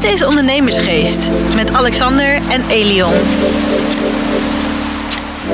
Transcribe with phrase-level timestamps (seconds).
[0.00, 3.12] Dit is Ondernemersgeest met Alexander en Elion.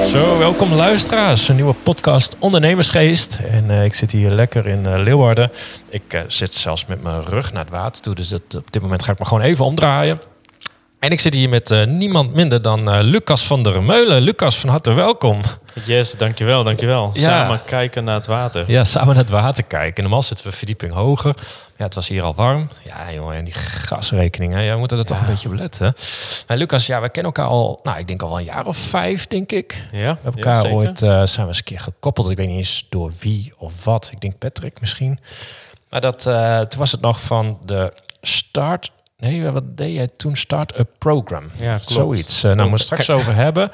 [0.08, 1.48] Zo, welkom luisteraars.
[1.48, 3.38] Een nieuwe podcast Ondernemersgeest.
[3.50, 5.50] En eh, ik zit hier lekker in eh, Leeuwarden.
[5.88, 8.14] Ik eh, zit zelfs met mijn rug naar het water toe.
[8.14, 10.20] Dus op dit moment ga ik me gewoon even omdraaien.
[10.98, 14.22] En ik zit hier met niemand minder dan Lucas van der Meulen.
[14.22, 15.40] Lucas, van harte welkom.
[15.84, 17.10] Yes, dankjewel, dankjewel.
[17.12, 17.20] Ja.
[17.20, 18.64] Samen kijken naar het water.
[18.66, 20.02] Ja, samen naar het water kijken.
[20.02, 21.34] Normaal zitten we verdieping hoger.
[21.76, 22.68] Ja, het was hier al warm.
[22.84, 24.62] Ja, jongen, en die gasrekeningen.
[24.62, 25.94] Ja, we moeten er toch een beetje op letten.
[26.46, 28.76] Maar Lucas, ja, we kennen elkaar al, nou, ik denk al wel een jaar of
[28.76, 29.82] vijf, denk ik.
[29.92, 32.30] Ja, We hebben elkaar ooit zijn we eens een keer gekoppeld.
[32.30, 34.08] Ik weet niet eens door wie of wat.
[34.12, 35.18] Ik denk Patrick misschien.
[35.90, 38.90] Maar dat, eh, toen was het nog van de start.
[39.18, 40.36] Nee, wat deed jij toen?
[40.36, 41.50] Start a program.
[41.56, 41.90] Ja, klopt.
[41.92, 42.44] Zoiets.
[42.44, 43.70] Eh, nou, moeten we het straks over hebben.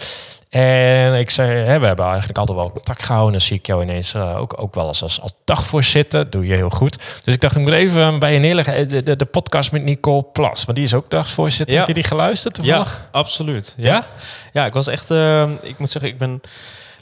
[0.53, 3.27] En ik zei, hè, we hebben eigenlijk altijd wel contact gehouden.
[3.33, 6.31] En dan zie ik jou ineens eh, ook, ook wel eens als, als dagvoorzitter.
[6.31, 6.99] Doe je heel goed.
[7.25, 8.75] Dus ik dacht, ik moet even bij je neerleggen.
[8.75, 10.65] Eh, De, de, de podcast met Nicole Plas.
[10.65, 11.73] Want die is ook dagvoorzitter.
[11.75, 11.79] Ja.
[11.79, 13.75] Heb je die geluisterd Ja, absoluut.
[13.77, 13.93] Ja?
[13.93, 14.05] Ja,
[14.53, 15.11] ja ik was echt...
[15.11, 16.41] eh, ik moet zeggen, ik ben...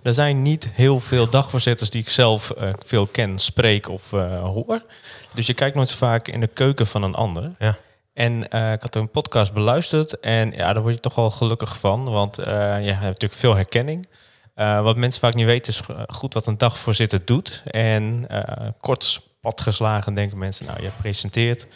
[0.03, 4.43] Er zijn niet heel veel dagvoorzitters die ik zelf eh, veel ken, spreek of eh,
[4.43, 4.83] hoor.
[5.35, 7.51] Dus je kijkt nooit zo vaak in de keuken van een ander.
[7.59, 7.77] Ja.
[8.13, 11.79] En eh, ik had een podcast beluisterd en ja, daar word je toch wel gelukkig
[11.79, 12.05] van.
[12.05, 12.45] Want eh,
[12.85, 14.09] je hebt natuurlijk veel herkenning.
[14.55, 17.63] Eh, wat mensen vaak niet weten is goed wat een dagvoorzitter doet.
[17.67, 18.27] En
[18.81, 21.67] kort pad geslagen denken mensen, nou je presenteert,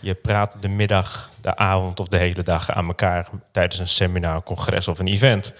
[0.00, 4.42] je praat de middag, de avond of de hele dag aan elkaar tijdens een seminar,
[4.42, 5.52] congres of een event.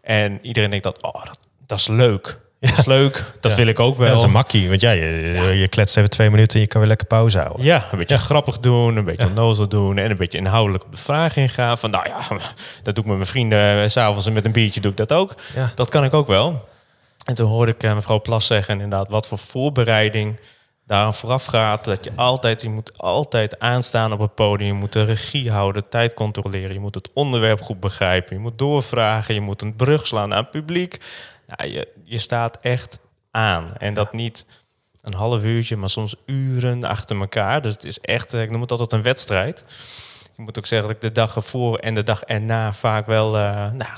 [0.00, 2.40] En iedereen denkt dat, oh, dat, dat is leuk.
[2.60, 4.08] Dat is leuk, dat wil ik ook wel.
[4.08, 4.68] dat is een makkie.
[4.68, 7.64] Want ja, je, je kletst even twee minuten en je kan weer lekker pauze houden.
[7.64, 10.96] Ja, een beetje grappig doen, een beetje onnozel doen en een beetje inhoudelijk op de
[11.02, 11.78] vraag ingaan.
[11.78, 12.36] Van nou ja,
[12.82, 13.82] dat doe ik met mijn vrienden.
[13.82, 15.34] eh, S'avonds en met een biertje doe ik dat ook.
[15.54, 15.72] Ja.
[15.74, 16.68] Dat kan ik ook wel.
[17.24, 20.40] En toen hoorde ik eh, mevrouw Plas zeggen inderdaad wat voor voorbereiding
[20.86, 21.84] daaraan vooraf gaat.
[21.84, 24.68] Dat je altijd, je moet altijd aanstaan op het podium.
[24.68, 26.72] Je moet de regie houden, tijd controleren.
[26.72, 28.36] Je moet het onderwerp goed begrijpen.
[28.36, 29.34] Je moet doorvragen.
[29.34, 30.98] Je moet een brug slaan naar het publiek.
[31.56, 32.98] Nou, je, je staat echt
[33.30, 33.76] aan.
[33.76, 34.46] En dat niet
[35.02, 37.62] een half uurtje, maar soms uren achter elkaar.
[37.62, 39.64] Dus het is echt, eh, ik noem het altijd een wedstrijd.
[40.36, 43.36] Ik moet ook zeggen dat ik de dag ervoor en de dag erna vaak wel,
[43.36, 43.90] eh, nou,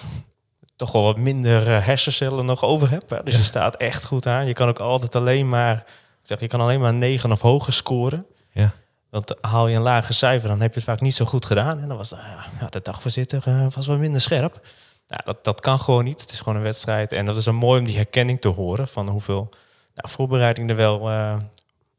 [0.77, 3.11] toch wel wat minder eh, hersencellen nog over heb.
[3.11, 3.23] Hè.
[3.23, 4.47] Dus je staat echt goed aan.
[4.47, 5.85] Je kan ook altijd alleen maar, ik
[6.23, 8.27] zeg, je kan alleen maar negen of hoger scoren.
[8.51, 8.73] Ja.
[9.13, 11.81] Want haal je een lage cijfer, dan heb je het vaak niet zo goed gedaan.
[11.81, 12.19] En dan was eh,
[12.61, 14.67] ja, de dagvoorzitter eh, was wel minder scherp.
[15.09, 16.21] Nou, dat, dat kan gewoon niet.
[16.21, 17.13] Het is gewoon een wedstrijd.
[17.13, 19.49] En dat is dan mooi om die herkenning te horen van hoeveel
[19.95, 21.37] nou, voorbereiding er wel eh,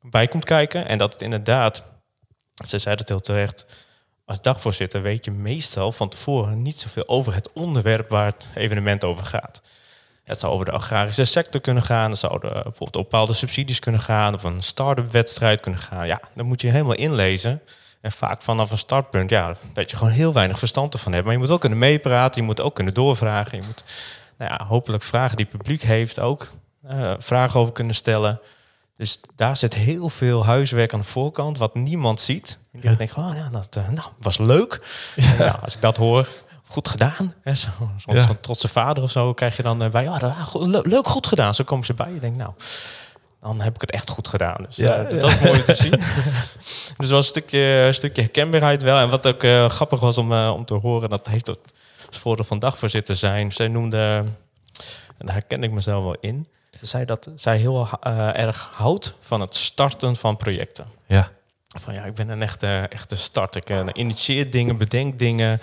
[0.02, 0.88] bij komt kijken.
[0.88, 1.84] En dat het inderdaad,
[2.66, 3.66] ze zei het heel terecht,
[4.26, 9.04] als dagvoorzitter weet je meestal van tevoren niet zoveel over het onderwerp waar het evenement
[9.04, 9.62] over gaat.
[10.24, 12.10] Het zou over de agrarische sector kunnen gaan.
[12.10, 14.34] Het zou bijvoorbeeld op bepaalde subsidies kunnen gaan.
[14.34, 16.08] Of een start-up wedstrijd kunnen gaan.
[16.08, 17.62] Ja, dan moet je helemaal inlezen.
[18.04, 21.24] En vaak vanaf een startpunt, ja, dat je gewoon heel weinig verstand ervan hebt.
[21.26, 22.42] Maar je moet ook kunnen meepraten.
[22.42, 23.58] Je moet ook kunnen doorvragen.
[23.58, 23.84] Je moet
[24.38, 26.50] nou ja, hopelijk vragen die het publiek heeft ook.
[26.88, 28.40] eh, vragen over kunnen stellen.
[28.98, 32.58] Dus daar zit heel veel huiswerk aan de voorkant, wat niemand ziet.
[32.74, 34.86] En die denkt, oh ja, dat eh, nou, was leuk.
[35.38, 36.28] Ja, als ik dat hoor,
[36.68, 37.34] goed gedaan.
[37.42, 38.24] Hè, zo, zo'n Ja.
[38.24, 40.04] zo'n trotse vader of zo krijg je dan eh, bij.
[40.04, 40.34] Ja,
[40.84, 41.54] leuk, goed gedaan.
[41.54, 42.14] Zo komen ze bij.
[42.14, 42.52] Je denkt, nou,
[43.44, 44.64] dan heb ik het echt goed gedaan.
[44.66, 45.92] Dus Ja, ja, dat is mooi te zien.
[46.98, 48.98] dus wel een stukje, een stukje herkenbaarheid wel.
[48.98, 51.48] En wat ook eh, grappig was om, eh, om te horen, dat heeft
[52.08, 53.52] als voordeel van dagvoorzitter zijn.
[53.52, 53.98] Zij noemde,
[55.18, 56.48] en daar herken ik mezelf wel in.
[56.80, 60.86] Ze zei dat zij heel eh, erg houdt van het starten van projecten.
[61.06, 61.32] Ja.
[61.80, 63.56] Van ja, ik ben een echte, echte start.
[63.56, 65.62] Ik eh, initieer dingen, bedenk dingen,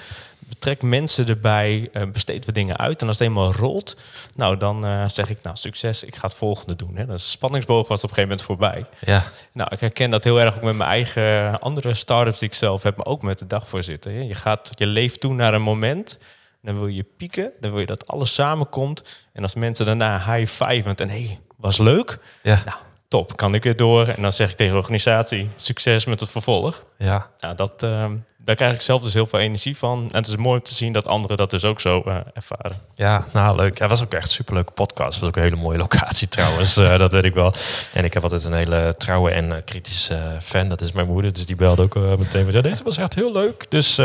[0.51, 3.03] betrek mensen erbij, eh, besteed we dingen uit.
[3.03, 3.97] En als het eenmaal rolt,
[4.35, 6.97] nou dan eh, zeg ik, nou succes, ik ga het volgende doen.
[6.97, 7.07] Hè.
[7.07, 8.87] Dat spanningsboog was op een gegeven moment voorbij.
[9.13, 9.25] Ja.
[9.53, 12.83] Nou, ik herken dat heel erg ook met mijn eigen andere start-ups die ik zelf
[12.83, 14.13] heb, maar ook met de dagvoorzitter.
[14.13, 14.19] hè.
[14.19, 16.19] Je gaat, je leeft toe naar een moment.
[16.63, 19.27] Dan wil je pieken, dan wil je dat alles samenkomt.
[19.33, 22.19] En als mensen daarna high-fivend en hey, was leuk.
[22.43, 22.63] Ja.
[22.65, 22.79] Nou,
[23.11, 24.07] top, kan ik weer door.
[24.07, 26.85] En dan zeg ik tegen de organisatie, succes met het vervolg.
[26.99, 27.27] Ja.
[27.41, 30.09] Nou, dat, ehm, daar krijg ik zelf dus heel veel energie van.
[30.13, 32.77] En het is mooi om te zien dat anderen dat dus ook zo eh, ervaren.
[32.95, 33.79] Ja, nou leuk.
[33.79, 35.11] Ja, het was ook echt een superleuke podcast.
[35.11, 37.53] Het was ook een hele mooie locatie trouwens, eh, dat weet ik wel.
[37.93, 40.69] En ik heb altijd een hele trouwe en eh, kritische fan.
[40.69, 42.45] Dat is mijn moeder, dus die belde ook meteen.
[42.45, 43.67] van, Ja, deze was echt heel leuk.
[43.69, 44.05] Dus, eh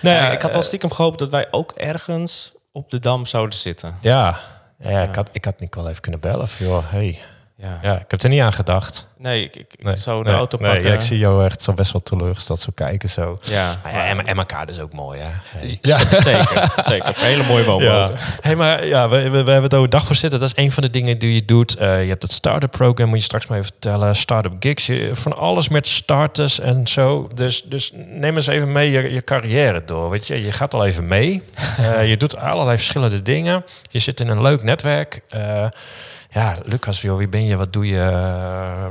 [0.00, 3.58] nou ja, ik had wel stiekem gehoopt dat wij ook ergens op de Dam zouden
[3.58, 3.96] zitten.
[4.00, 4.38] Ja,
[4.82, 6.48] ja, ik, had, ik had Nicole even kunnen bellen.
[6.48, 7.18] Van, joh, hey,
[7.62, 7.78] Ja.
[7.82, 9.06] Ja, ik heb er niet aan gedacht.
[9.18, 10.88] Nee, ik, ik, Nee, zou de nee, auto nee, pakken.
[10.88, 13.08] ja, ik zie jou echt zo best wel teleurgesteld zo kijken.
[13.08, 13.38] Zo.
[13.42, 15.28] Ja, Maar ja, en, en elkaar dus ook mooi, hè?
[15.58, 15.78] Hey.
[15.82, 15.96] ja.
[16.20, 16.72] zeker.
[16.92, 17.08] Zeker.
[17.08, 17.68] Een hele mooie Ja.
[17.70, 18.12] woonboot.
[18.40, 20.38] Hey, maar ja, we, we, we hebben het over dagvoorzitter.
[20.38, 21.76] Dat is een van de dingen die je doet.
[21.76, 24.16] Eh, je hebt het startup program, moet je straks maar even vertellen.
[24.16, 27.28] Startup gigs, je, van alles met starters en zo.
[27.34, 30.10] Dus, dus neem eens even mee je, je carrière door.
[30.10, 31.42] Weet je, je gaat al even mee.
[31.80, 33.64] Eh, je doet allerlei verschillende dingen.
[33.90, 35.20] Je zit in een leuk netwerk.
[35.28, 35.66] Eh,
[36.30, 37.56] ja, Lucas, joh, wie ben je?
[37.56, 38.90] Wat doe je?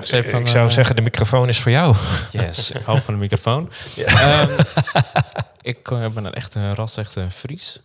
[0.00, 1.96] ik even ik zou eh, zeggen, de microfoon is voor jou.
[2.30, 3.70] Yes, ik hou van de microfoon.
[3.96, 4.50] Ehm,
[5.62, 7.80] ik eh, ben een echt een ras, echt een Fries.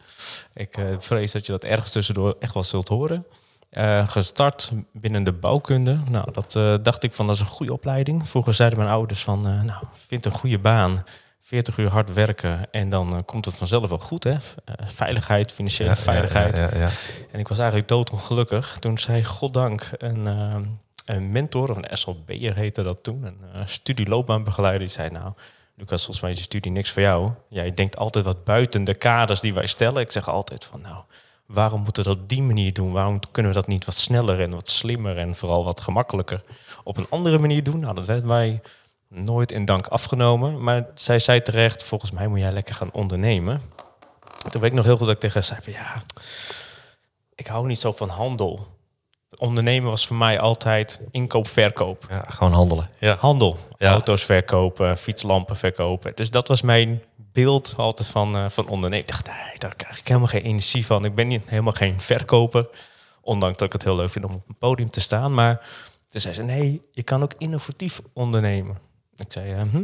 [0.53, 3.25] Ik eh, vrees dat je dat ergens tussendoor echt wel zult horen.
[3.69, 6.00] Eh, gestart binnen de bouwkunde.
[6.09, 8.30] Nou, dat eh, dacht ik van, dat is een goede opleiding.
[8.30, 11.03] Vroeger zeiden mijn ouders van, eh, nou, vind een goede baan.
[11.50, 14.24] 40 uur hard werken en dan eh, komt het vanzelf wel goed.
[14.24, 14.31] Hè?
[14.31, 14.40] Eh,
[14.88, 16.57] veiligheid, financiële veiligheid.
[16.57, 16.90] Ja, ja, ja.
[17.31, 18.78] En ik was eigenlijk doodongelukkig.
[18.80, 20.56] Toen zei goddank een, eh,
[21.06, 23.24] een mentor, of een SLB'er heette dat toen,
[23.54, 25.34] een studieloopbaanbegeleider, die zei nou,
[25.75, 27.31] Lucas, volgens mij is je studie niks voor jou.
[27.48, 30.01] Jij denkt altijd wat buiten de kaders die wij stellen.
[30.01, 31.04] Ik zeg altijd van nou,
[31.46, 32.92] waarom moeten we dat op die manier doen?
[32.92, 36.42] Waarom kunnen we dat niet wat sneller en wat slimmer en vooral wat gemakkelijker
[36.84, 37.80] op een andere manier doen?
[37.80, 38.62] Nou, dat werd mij
[39.09, 40.63] nooit in dank afgenomen.
[40.63, 43.61] Maar zij zei terecht, volgens mij moet jij lekker gaan ondernemen.
[44.50, 46.01] Toen weet ik nog heel goed dat ik tegen haar zei van ja,
[47.35, 48.77] ik hou niet zo van handel.
[49.38, 52.06] Ondernemen was voor mij altijd inkoop, verkoop.
[52.09, 52.89] Ja, gewoon handelen.
[53.00, 53.15] Ja.
[53.15, 53.57] Handel.
[53.77, 53.91] Ja.
[53.91, 56.12] Auto's verkopen, fietslampen verkopen.
[56.15, 59.05] Dus dat was mijn beeld altijd van, eh, van ondernemen.
[59.05, 61.05] Ik dacht, nee, daar krijg ik helemaal geen energie van.
[61.05, 62.69] Ik ben niet, helemaal geen verkoper.
[63.21, 65.33] Ondanks dat ik het heel leuk vind om op een podium te staan.
[65.33, 65.55] Maar
[66.09, 68.77] toen zei ze, nee, je kan ook innovatief ondernemen.
[69.19, 69.83] Ik zei, eh, hm?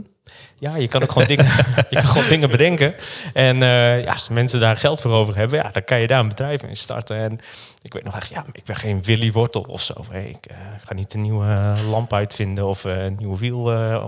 [0.60, 1.46] ja, je kan ook gewoon dingen,
[1.90, 2.96] je kan gewoon dingen bedenken.
[3.34, 6.20] En eh, ja, als mensen daar geld voor over hebben, ja, dan kan je daar
[6.20, 7.18] een bedrijf in starten.
[7.18, 7.40] En
[7.82, 10.06] ik weet nog echt, ja, ik ben geen Willy Wortel of zo.
[10.12, 13.60] Ik eh, ga niet een nieuwe lamp uitvinden of een nieuwe wiel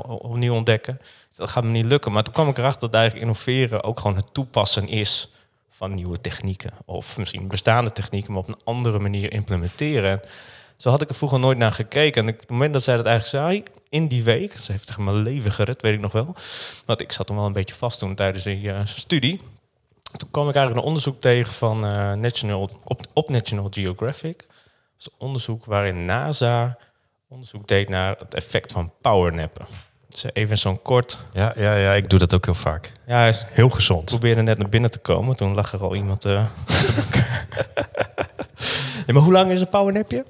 [0.04, 1.00] opnieuw ontdekken.
[1.36, 2.12] Dat gaat me niet lukken.
[2.12, 5.32] Maar toen kwam ik erachter dat eigenlijk innoveren ook gewoon het toepassen is
[5.70, 6.72] van nieuwe technieken.
[6.86, 10.12] Of misschien bestaande technieken, maar op een andere manier implementeren.
[10.12, 10.22] En
[10.78, 12.28] zo had ik er vroeger nooit naar gekeken.
[12.28, 15.04] En op het moment dat zij dat eigenlijk zei, in die week, ze heeft tegen
[15.04, 16.36] mijn leven gered, weet ik nog wel.
[16.86, 19.42] Want ik zat toen wel een beetje vast toen tijdens die uh, studie.
[20.18, 24.38] Toen kwam ik eigenlijk een onderzoek tegen van uh, National, op, op National Geographic.
[24.38, 24.48] Dat
[25.00, 26.78] is een onderzoek waarin NASA
[27.28, 29.68] onderzoek deed naar het effect van powernappen.
[30.10, 31.20] Dus even zo'n kort...
[31.34, 32.90] Ja, ja, ja, ik doe dat ook heel vaak.
[33.06, 34.06] Ja, hij is Heel gezond.
[34.06, 35.36] probeerde net naar binnen te komen.
[35.36, 36.26] Toen lag er al iemand...
[36.26, 36.34] Uh...
[39.06, 40.26] ja, maar hoe lang is een powernapje?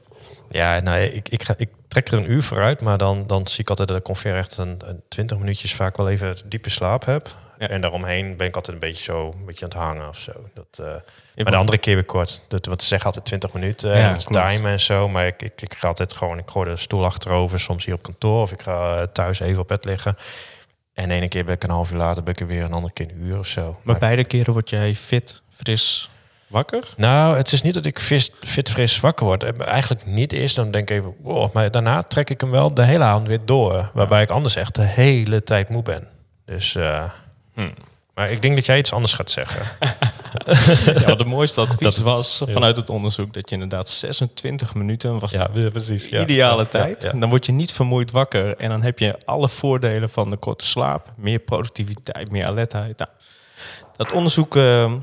[0.49, 1.69] Ja, nou, ik, ik, ga, ik
[2.03, 4.57] trek er een uur vooruit, maar dan, dan zie ik altijd dat ik ongeveer echt
[4.57, 7.35] een, een 20 minuutjes vaak wel even diepe slaap heb.
[7.59, 7.67] Ja.
[7.67, 10.31] En daaromheen ben ik altijd een beetje zo een beetje aan het hangen of zo.
[10.53, 10.85] Dat, uh,
[11.43, 12.41] maar de andere keer weer kort.
[12.47, 15.09] Dat, want ze zeggen altijd 20 minuten ja, en time en zo.
[15.09, 18.03] Maar ik, ik, ik ga altijd gewoon, ik gooi de stoel achterover, soms hier op
[18.03, 20.15] kantoor of ik ga thuis even op bed liggen.
[20.93, 22.73] En de ene keer ben ik een half uur later ben ik er weer een
[22.73, 23.61] andere keer een uur of zo.
[23.61, 26.09] Maar, maar beide keren word jij fit, fris,
[26.47, 26.93] wakker?
[26.97, 29.43] Nou, het is niet dat ik fit, fit fris wakker word.
[29.59, 32.83] Eigenlijk niet eerst, dan denk ik even, wow, maar daarna trek ik hem wel de
[32.83, 33.91] hele avond weer door.
[33.93, 34.23] Waarbij ja.
[34.23, 36.07] ik anders echt de hele tijd moe ben.
[36.45, 37.03] Dus, uh,
[37.53, 37.69] hm.
[38.13, 39.61] maar ik denk dat jij iets anders gaat zeggen.
[41.01, 45.31] ja, het mooiste advies dat was vanuit het onderzoek dat je inderdaad 26 minuten was
[45.31, 47.03] ja, precies, de ideale ja, tijd.
[47.03, 50.37] Ja, dan word je niet vermoeid wakker en dan heb je alle voordelen van de
[50.37, 52.97] korte slaap, meer productiviteit, meer alertheid.
[52.97, 53.09] Nou,
[53.97, 54.93] dat onderzoek uh,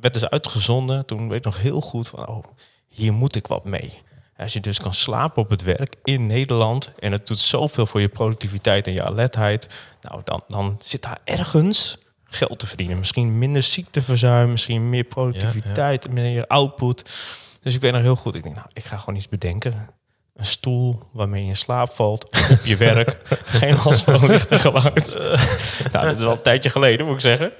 [0.00, 1.06] werd dus uitgezonden.
[1.06, 2.44] Toen weet ik nog heel goed van, oh,
[2.88, 3.98] hier moet ik wat mee.
[4.36, 8.00] Als je dus kan slapen op het werk in Nederland en het doet zoveel voor
[8.00, 9.68] je productiviteit en je alertheid,
[10.00, 12.98] nou dan, dan zit daar ergens geld te verdienen.
[12.98, 16.20] Misschien minder ziekteverzuim, misschien meer productiviteit, ja, ja.
[16.20, 17.10] meer output.
[17.62, 18.34] Dus ik ben er heel goed.
[18.34, 19.88] Ik denk, nou, ik ga gewoon iets bedenken.
[20.40, 23.18] Een stoel waarmee je in slaap valt op je werk.
[23.44, 25.14] Geen last van lichte geluid.
[25.92, 27.52] nou, dat is wel een tijdje geleden, moet ik zeggen.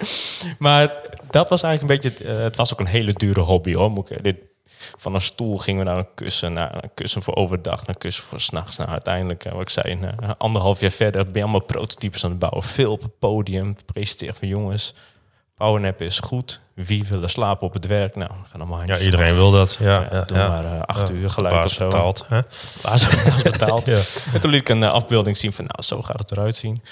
[0.58, 0.92] Maar
[1.30, 2.34] dat was eigenlijk een beetje...
[2.34, 3.90] Uh, het was ook een hele dure hobby, hoor.
[3.90, 4.36] Moet ik, dit,
[4.96, 7.98] van een stoel gingen we naar een kussen, naar een kussen voor overdag, naar een
[7.98, 8.76] kussen voor s'nachts.
[8.76, 12.38] Nou, uiteindelijk, wat ik zei, uh, anderhalf jaar verder ben je allemaal prototypes aan het
[12.38, 12.62] bouwen.
[12.62, 14.94] Veel op het podium, te presenteren van jongens.
[15.60, 16.60] Powernap is goed.
[16.74, 18.16] Wie willen slapen op het werk?
[18.16, 19.76] Nou, gaan allemaal Ja, iedereen wil dat.
[19.80, 20.48] Ja, ja, doe ja.
[20.48, 21.84] maar uh, acht uur gelijk of zo.
[21.84, 22.24] betaald.
[22.28, 22.40] Hè?
[22.82, 23.08] Baas
[23.42, 23.86] betaald.
[23.86, 24.00] ja.
[24.32, 26.82] En toen liet ik een uh, afbeelding zien van, nou, zo gaat het eruit zien.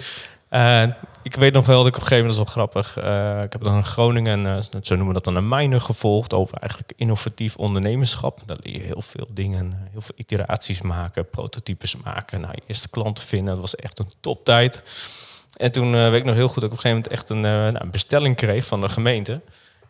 [0.51, 0.83] Uh,
[1.23, 3.43] ik weet nog wel dat ik op een gegeven moment, dat is wel grappig, uh,
[3.43, 6.57] ik heb dan in Groningen, uh, zo noemen we dat dan een minor gevolgd, over
[6.59, 8.41] eigenlijk innovatief ondernemerschap.
[8.47, 13.25] Daar leer je heel veel dingen, heel veel iteraties maken, prototypes maken, nou, eerste klanten
[13.25, 13.53] vinden.
[13.53, 14.83] Dat was echt een toptijd.
[15.57, 17.31] En toen uh, weet ik nog heel goed dat ik op een gegeven moment echt
[17.31, 19.41] een, nou, een bestelling kreeg van de gemeente.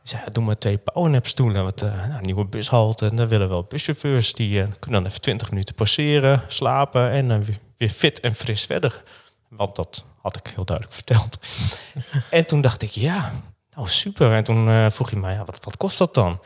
[0.02, 1.64] zei, ja, doe maar twee powernap stoelen.
[1.64, 3.06] Wat, uh, nou, nieuwe bushalte.
[3.06, 4.32] En dan willen wel buschauffeurs.
[4.32, 8.34] Die uh, kunnen dan even 20 minuten passeren, slapen en dan weer, weer fit en
[8.34, 9.02] fris verder.
[9.48, 11.38] Want dat had ik heel duidelijk verteld.
[12.30, 13.32] en toen dacht ik, ja,
[13.74, 14.32] nou super.
[14.32, 16.40] En toen vroeg hij mij, ja, wat, wat kost dat dan?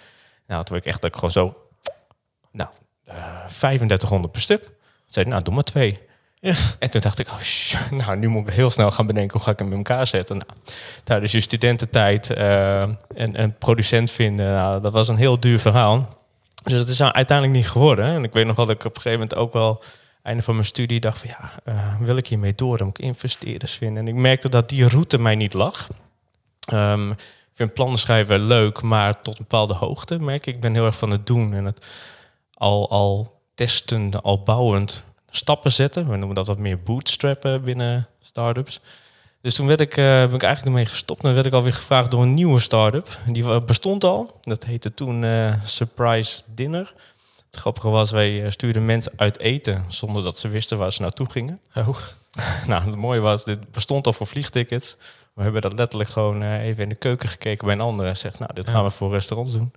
[0.47, 1.53] Nou, toen ik echt dat ik gewoon zo,
[2.51, 2.71] nou,
[3.09, 4.71] uh, 3500 per stuk.
[5.07, 5.99] Zei, nou, doe maar twee.
[6.45, 6.55] Ja.
[6.79, 7.41] En toen dacht ik, oh,
[7.91, 10.37] nou, nu moet ik heel snel gaan bedenken hoe ga ik hem in elkaar zetten.
[10.37, 10.51] Nou,
[11.05, 12.81] tijdens je studententijd uh,
[13.15, 16.09] een, een producent vinden, nou, dat was een heel duur verhaal.
[16.63, 18.05] Dus dat is nou uiteindelijk niet geworden.
[18.05, 19.83] En ik weet nog dat ik op een gegeven moment ook wel
[20.23, 22.77] einde van mijn studie dacht van ja, uh, wil ik hiermee door?
[22.79, 24.03] Dan moet ik investeerders vinden.
[24.03, 25.89] En ik merkte dat die route mij niet lag.
[26.73, 30.55] Um, ik vind plannen schrijven leuk, maar tot een bepaalde hoogte merk ik.
[30.55, 31.87] Ik ben heel erg van het doen en het
[32.55, 36.09] al, al testen, al bouwend stappen zetten.
[36.09, 38.81] We noemen dat wat meer bootstrappen binnen startups.
[39.41, 41.23] Dus toen werd ik, uh, ben ik eigenlijk ermee gestopt.
[41.23, 43.19] Dan werd ik alweer gevraagd door een nieuwe start-up.
[43.27, 44.41] Die bestond al.
[44.43, 46.93] Dat heette toen uh, Surprise Dinner.
[47.51, 51.31] Het grappige was, wij stuurden mensen uit eten zonder dat ze wisten waar ze naartoe
[51.31, 51.59] gingen.
[51.75, 51.97] Oh.
[52.67, 54.97] nou, het mooie was, dit bestond al voor vliegtickets.
[55.33, 58.17] We hebben dat letterlijk gewoon uh, even in de keuken gekeken bij een andere en
[58.17, 59.73] zegt, nou, dit gaan we voor restaurants doen.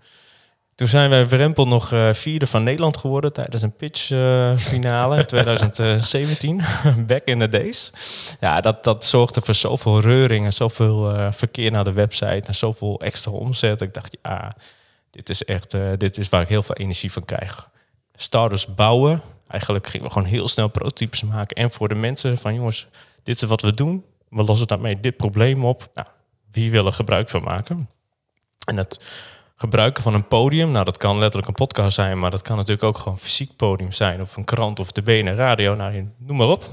[0.76, 5.18] Toen zijn we Werempel nog uh, vierde van Nederland geworden tijdens een pitch uh, finale
[5.18, 6.62] in 2017.
[7.08, 7.92] Back in the days.
[8.40, 12.56] Ja, dat, dat zorgde voor zoveel reuring en zoveel uh, verkeer naar de website en
[12.56, 13.82] zoveel extra omzet.
[13.82, 14.56] Ik dacht, ja,
[15.12, 17.70] dit is echt, dit is waar ik heel veel energie van krijg.
[18.16, 19.22] Startups bouwen.
[19.48, 21.56] Eigenlijk gingen we gewoon heel snel prototypes maken.
[21.56, 22.88] En voor de mensen van, jongens,
[23.24, 24.04] dit is wat we doen.
[24.30, 25.90] We lossen daarmee dit probleem op.
[25.94, 26.08] Nou,
[26.52, 27.90] wie wil er gebruik van maken?
[28.66, 29.00] En het
[29.56, 30.72] gebruiken van een podium.
[30.72, 33.92] Nou, dat kan letterlijk een podcast zijn, maar dat kan natuurlijk ook gewoon fysiek podium
[33.92, 34.22] zijn.
[34.22, 36.70] Of een krant of de benen, radio, nou, noem maar op.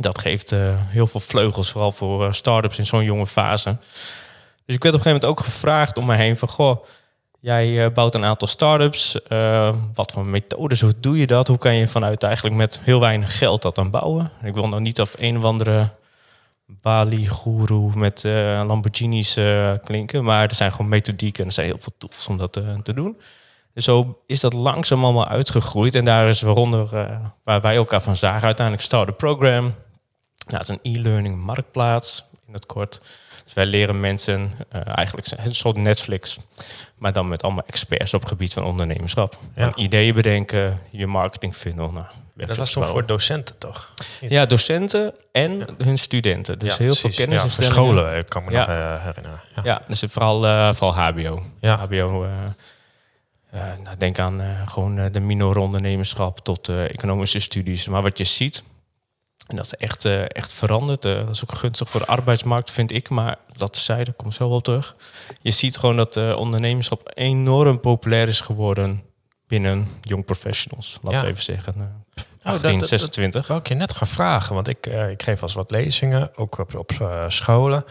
[0.00, 3.76] Dat geeft uh, heel veel vleugels, vooral voor uh, start-ups in zo'n jonge fase.
[4.66, 6.48] Dus ik werd op een gegeven moment ook gevraagd om me heen van...
[6.48, 6.84] Goh,
[7.40, 9.18] jij uh, bouwt een aantal start-ups.
[9.94, 11.48] wat voor methodes, hoe doe je dat?
[11.48, 14.30] Hoe kan je vanuit eigenlijk met heel weinig geld dat dan bouwen?
[14.42, 15.90] Ik wil nou niet of een of andere
[16.80, 18.32] Bali Guru met uh,
[18.66, 20.24] Lamborghinis uh, klinken.
[20.24, 22.94] Maar er zijn gewoon methodieken en er zijn heel veel tools om dat uh, te
[22.94, 23.20] doen.
[23.74, 25.94] Dus zo is dat langzaam allemaal uitgegroeid.
[25.94, 27.10] En daar is waaronder,
[27.44, 29.62] waar wij elkaar van zagen, uiteindelijk Start Program.
[30.46, 33.00] Nou, het is een e-learning marktplaats, in het kort.
[33.52, 36.38] Dus wij leren mensen eigenlijk een soort Netflix.
[36.96, 39.38] Maar dan met allemaal experts op het gebied van ondernemerschap.
[39.56, 39.74] Ja.
[39.74, 41.92] Ideeën bedenken, je marketing funnel.
[41.92, 43.94] Nou, dat was toch voor docenten, toch?
[44.20, 44.34] Iets.
[44.34, 45.66] Ja, docenten en ja.
[45.78, 46.58] hun studenten.
[46.58, 47.16] Dus ja, heel precies.
[47.16, 47.56] veel kennis.
[47.56, 49.40] Ja, scholen, ik kan me nog uh, herinneren.
[49.64, 51.42] Ja, dus vooral, uh, vooral HBO.
[51.60, 51.76] Ja.
[51.76, 52.30] HBO, uh,
[53.84, 57.88] nou, denk aan gewoon de minor ondernemerschap tot economische studies.
[57.88, 58.62] Maar wat je ziet,
[59.46, 61.02] en dat is echt, echt veranderd.
[61.02, 63.08] dat is ook gunstig voor de arbeidsmarkt, vind ik.
[63.08, 64.96] Maar dat zei, daar kom zo wel terug.
[65.40, 69.02] Je ziet gewoon dat ondernemerschap enorm populair is geworden
[69.46, 72.04] binnen young professionals, laten we even zeggen.
[72.42, 73.40] 18, dat, 26.
[73.40, 76.58] Dat, wou ik je net gaan vragen, want ik, ik geef als wat lezingen, ook
[76.58, 77.84] op, op uh, scholen.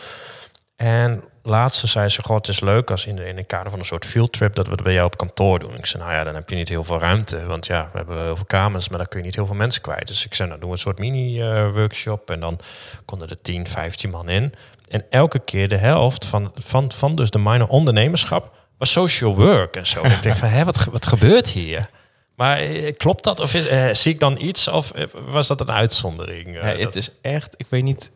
[0.82, 3.80] En laatste zei ze, god, het is leuk als in de, in de kader van
[3.80, 5.78] een soort fieldtrip dat we het bij jou op kantoor doen.
[5.78, 8.24] Ik zei, nou ja, dan heb je niet heel veel ruimte, want ja, we hebben
[8.24, 10.08] heel veel kamers, maar daar kun je niet heel veel mensen kwijt.
[10.08, 12.60] Dus ik zei, nou doen we een soort mini-workshop uh, en dan
[13.06, 14.54] konden er 10, 15 man in.
[14.88, 19.76] En elke keer de helft van, van, van dus de minor ondernemerschap was social work
[19.76, 20.04] en zo.
[20.18, 21.90] ik denk van, hé, wat, wat gebeurt hier?
[22.36, 22.60] Maar
[22.98, 23.40] klopt dat?
[23.40, 24.68] Of is, uh, zie ik dan iets?
[24.68, 24.92] Of
[25.26, 26.48] was dat een uitzondering?
[26.48, 26.96] Uh, ja, het dat...
[26.96, 28.12] is echt, ik weet niet,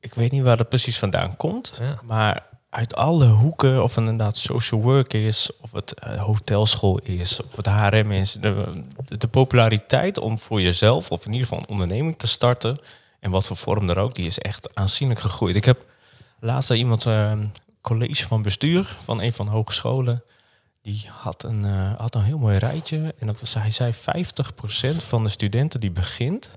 [0.00, 1.72] ik weet niet waar dat precies vandaan komt.
[1.78, 2.00] Ja.
[2.02, 7.42] Maar uit alle hoeken, of het inderdaad social work is, of het uh, hotelschool is,
[7.42, 8.82] of het HRM is, de,
[9.18, 12.80] de, populariteit om voor jezelf, of in ieder geval een onderneming te starten,
[13.20, 15.56] en wat voor vorm er ook, die is echt aanzienlijk gegroeid.
[15.56, 15.86] Ik heb
[16.40, 20.22] laatst iemand, een college van bestuur van een van de hogescholen,
[20.82, 23.14] die had een, uh, had een heel mooi rijtje.
[23.18, 23.96] En dat was, hij zei 50%
[24.96, 26.50] van de studenten die begint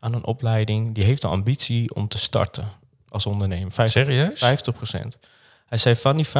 [0.00, 2.80] aan een opleiding, die heeft de ambitie om te starten
[3.12, 3.72] als ondernemer.
[3.72, 4.44] 50, Serieus?
[5.04, 5.18] 50%.
[5.66, 6.30] Hij zei van die 50%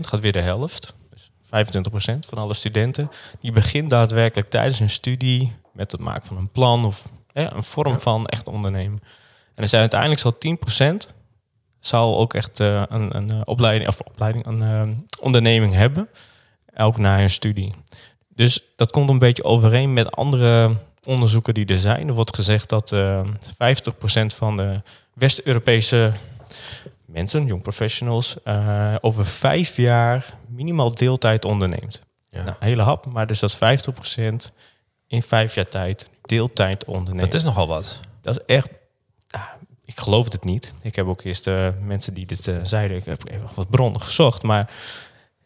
[0.00, 0.94] gaat weer de helft.
[1.10, 3.10] Dus 25% van alle studenten.
[3.40, 7.92] Die begint daadwerkelijk tijdens hun studie met het maken van een plan of een vorm
[7.92, 7.98] ja.
[7.98, 8.98] van echt ondernemen.
[9.44, 10.36] En hij zei uiteindelijk zal
[10.92, 10.96] 10%
[11.80, 14.82] zal ook echt uh, een, een opleiding of opleiding, een uh,
[15.20, 16.08] onderneming hebben
[16.76, 17.72] ook na hun studie.
[18.28, 22.08] Dus dat komt een beetje overeen met andere onderzoeken die er zijn.
[22.08, 23.26] Er wordt gezegd dat uh, 50%
[24.26, 24.82] van de
[25.14, 26.12] West-Europese
[27.04, 32.02] mensen, jong professionals, uh, over vijf jaar minimaal deeltijd onderneemt.
[32.30, 32.42] Ja.
[32.42, 34.52] Nou, hele hap, maar dus dat 50%
[35.06, 37.30] in vijf jaar tijd deeltijd onderneemt.
[37.32, 38.00] Dat is nogal wat.
[38.20, 38.68] Dat is echt.
[39.84, 40.72] Ik geloof het niet.
[40.82, 42.96] Ik heb ook eerst uh, mensen die dit uh, zeiden.
[42.96, 44.70] Ik heb even wat bronnen gezocht, maar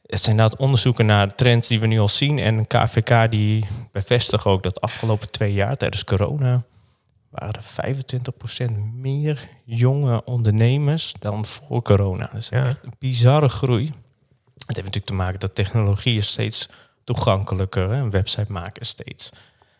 [0.06, 2.38] Het zijn inderdaad onderzoeken naar trends die we nu al zien.
[2.38, 6.62] En KVK die bevestigt ook dat de afgelopen twee jaar tijdens corona
[7.30, 7.62] waren er
[8.70, 12.30] 25% meer jonge ondernemers dan voor corona.
[12.32, 12.66] Dus Ja.
[12.66, 13.85] echt een bizarre groei.
[13.85, 16.68] Het heeft natuurlijk te maken dat technologie is steeds
[17.04, 17.90] toegankelijker.
[17.90, 17.97] Hè?
[17.97, 19.30] Een website maken is steeds.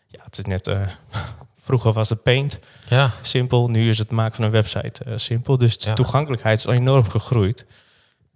[0.07, 0.67] Ja, het is net.
[0.67, 0.81] eh,
[1.65, 3.69] vroeger was het Paint Ja, simpel.
[3.69, 5.57] Nu is het maken van een website eh, simpel.
[5.57, 5.93] Dus de Ja.
[5.95, 7.65] toegankelijkheid is enorm gegroeid.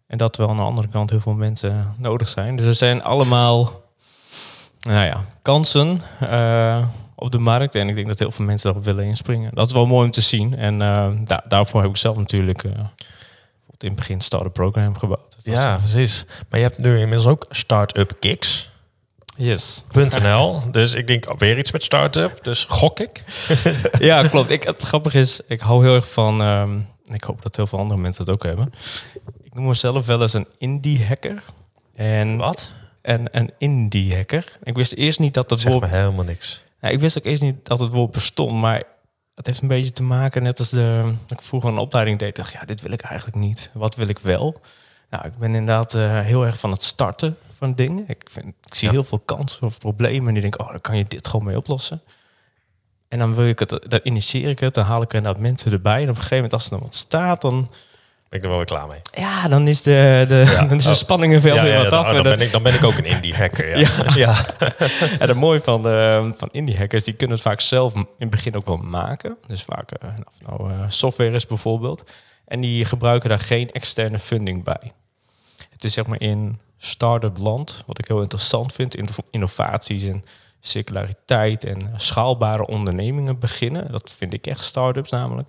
[0.07, 2.55] En dat wel aan de andere kant heel veel mensen nodig zijn.
[2.55, 3.81] Dus er zijn allemaal
[4.79, 7.75] nou ja, kansen eh, op de markt.
[7.75, 9.51] En ik denk dat heel veel mensen daarop willen inspringen.
[9.55, 10.57] Dat is wel mooi om te zien.
[10.57, 12.71] En eh, da- daarvoor heb ik zelf natuurlijk eh,
[13.77, 15.35] in het begin Startup Program gebouwd.
[15.43, 16.25] Dat ja, precies.
[16.49, 18.69] Maar je hebt nu inmiddels ook Startup Kicks.
[19.37, 19.83] yes.
[20.21, 20.71] .nl.
[20.71, 22.43] Dus ik denk weer iets met start-up.
[22.43, 23.23] Dus gok ik.
[23.99, 24.49] ja, klopt.
[24.49, 26.41] Ik, het grappige is, ik hou heel erg van...
[26.41, 26.79] ehm,
[27.13, 28.73] ik hoop dat heel veel andere mensen het ook hebben.
[29.43, 31.43] Ik noem mezelf wel eens een indie-hacker.
[31.95, 32.71] En Wat?
[33.01, 34.57] En een indie-hacker.
[34.63, 35.83] Ik wist eerst niet dat dat Zeg woord...
[35.83, 36.62] me helemaal niks.
[36.83, 38.83] Ja, ik wist ook eerst niet dat het woord bestond, maar
[39.35, 42.51] het heeft een beetje te maken, net als de, ik vroeger een opleiding deed, dacht
[42.51, 43.69] ja, dit wil ik eigenlijk niet.
[43.73, 44.61] Wat wil ik wel?
[45.09, 48.03] Nou, ik ben inderdaad eh, heel erg van het starten van dingen.
[48.07, 48.93] Ik, vind, ik zie Ja.
[48.93, 51.57] heel veel kansen of problemen en die denk, oh, dan kan je dit gewoon mee
[51.57, 52.01] oplossen.
[53.07, 55.71] En dan wil ik het, dan initieer ik het, dan haal ik er inderdaad mensen
[55.71, 56.01] erbij.
[56.01, 57.71] En op een gegeven moment, als er dan wat staat, dan,
[58.33, 59.23] Ben ik er wel weer klaar mee.
[59.23, 60.63] ja, dan is de, de, Ja.
[60.67, 60.95] dan is de Oh.
[60.95, 62.05] spanning veel ja, wat dan, af.
[62.05, 63.77] oh, En dan, ben ik, dan ben ik ook een indie hacker.
[63.77, 63.89] Ja.
[64.15, 64.45] Ja.
[65.19, 68.29] En het mooie van, de, van indie hackers, die kunnen het vaak zelf in het
[68.29, 69.37] begin ook wel maken.
[69.47, 72.03] Dus vaak, eh, of nou, eh, software is bijvoorbeeld.
[72.45, 74.91] En die gebruiken daar geen externe funding bij.
[75.69, 80.23] Het is zeg maar in start-up land, wat ik heel interessant vind, in innovaties en
[80.59, 83.91] circulariteit en schaalbare ondernemingen beginnen.
[83.91, 85.47] Dat vind ik echt start-ups namelijk.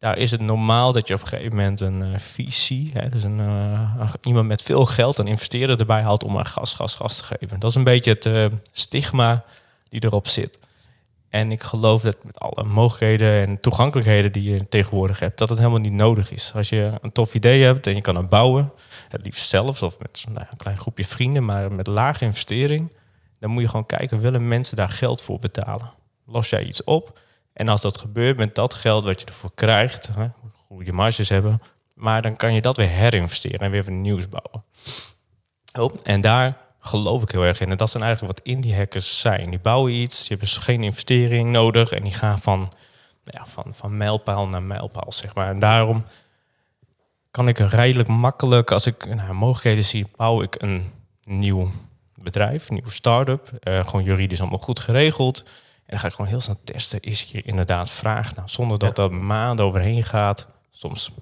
[0.00, 3.22] Daar is het normaal dat je op een gegeven moment een eh, VC, hè, dus
[3.22, 7.16] een, eh, iemand met veel geld, een investeerder erbij haalt om maar gas, gas, gas
[7.16, 7.60] te geven.
[7.60, 9.44] Dat is een beetje het eh, stigma
[9.88, 10.58] die erop zit.
[11.28, 15.58] En ik geloof dat met alle mogelijkheden en toegankelijkheden die je tegenwoordig hebt, dat het
[15.58, 16.52] helemaal niet nodig is.
[16.54, 18.72] Als je een tof idee hebt en je kan het bouwen,
[19.08, 22.92] het liefst zelfs of met nou, een klein groepje vrienden, maar met lage investering,
[23.38, 25.92] dan moet je gewoon kijken, willen mensen daar geld voor betalen?
[26.26, 27.20] Los jij iets op?
[27.52, 30.28] En als dat gebeurt met dat geld wat je ervoor krijgt, hè,
[30.66, 31.60] goede marges hebben,
[31.94, 34.64] maar dan kan je dat weer herinvesteren en weer van nieuws bouwen.
[35.72, 37.70] Oh, en daar geloof ik heel erg in.
[37.70, 39.50] En dat zijn eigenlijk wat indie hackers zijn.
[39.50, 42.58] Die bouwen iets, die hebben dus geen investering nodig en die gaan van,
[43.24, 45.48] nou ja, van, van mijlpaal naar mijlpaal, zeg maar.
[45.48, 46.04] En daarom
[47.30, 50.92] kan ik redelijk makkelijk, als ik nou, mogelijkheden zie, bouw ik een
[51.24, 51.70] nieuw
[52.14, 53.50] bedrijf, een nieuwe start-up.
[53.60, 55.44] Eh, gewoon juridisch allemaal goed geregeld.
[55.90, 58.34] En dan ga ik gewoon heel snel testen, is hier inderdaad vraag?
[58.34, 60.46] Nou, zonder dat er maanden overheen gaat.
[60.70, 61.12] Soms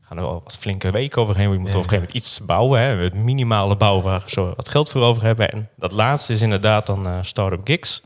[0.00, 1.50] gaan er wel wat flinke weken overheen.
[1.50, 2.80] Je moet Ja, op een gegeven moment iets bouwen.
[2.80, 2.96] Hè.
[2.96, 5.52] Het minimale bouwen waar we zo wat geld voor over hebben.
[5.52, 8.02] En dat laatste is inderdaad dan eh start-up gigs.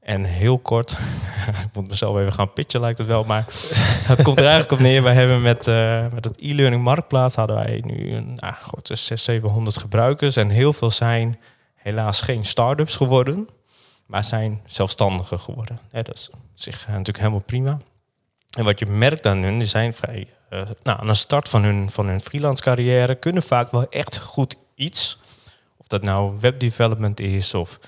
[0.00, 0.90] En heel kort,
[1.66, 3.44] ik moet mezelf even gaan pitchen lijkt het wel, maar
[4.12, 5.02] het komt er eigenlijk op neer.
[5.02, 9.20] Wij hebben met, eh, met het e-learning marktplaats hadden wij nu een nou, goed, 600,
[9.20, 10.36] 700 gebruikers.
[10.36, 11.40] En heel veel zijn
[11.74, 13.48] helaas geen start-ups geworden,
[14.10, 15.78] maar zijn zelfstandigen geworden.
[15.90, 17.78] Hè, dat is zich eh, natuurlijk helemaal prima.
[18.50, 21.62] En wat je merkt aan hun, die zijn vrij eh, nou, aan de start van
[21.62, 25.18] hun, van hun freelance carrière, kunnen vaak wel echt goed iets.
[25.76, 27.78] Of dat nou webdevelopment is of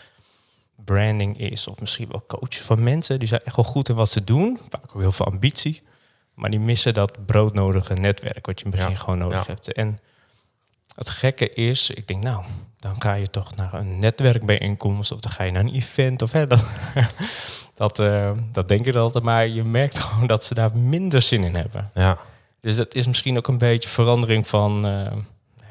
[0.85, 3.19] branding is, of misschien wel coachen van mensen.
[3.19, 4.61] Die zijn echt wel goed in wat ze doen.
[4.69, 5.83] Vaak ook heel veel ambitie.
[6.35, 9.53] Maar die missen dat broodnodige netwerk, wat je in het begin Ja, gewoon nodig ja.
[9.53, 9.73] hebt.
[9.73, 9.99] En
[10.95, 12.43] het gekke is, ik denk, nou,
[12.81, 16.33] dan ga je toch naar een netwerkbijeenkomst of dan ga je naar een event of
[16.33, 16.65] hè, dat,
[17.75, 19.25] dat, eh, dat denk ik altijd.
[19.25, 21.91] Maar je merkt gewoon dat ze daar minder zin in hebben.
[21.95, 22.19] Ja.
[22.61, 25.13] Dus dat is misschien ook een beetje verandering van eh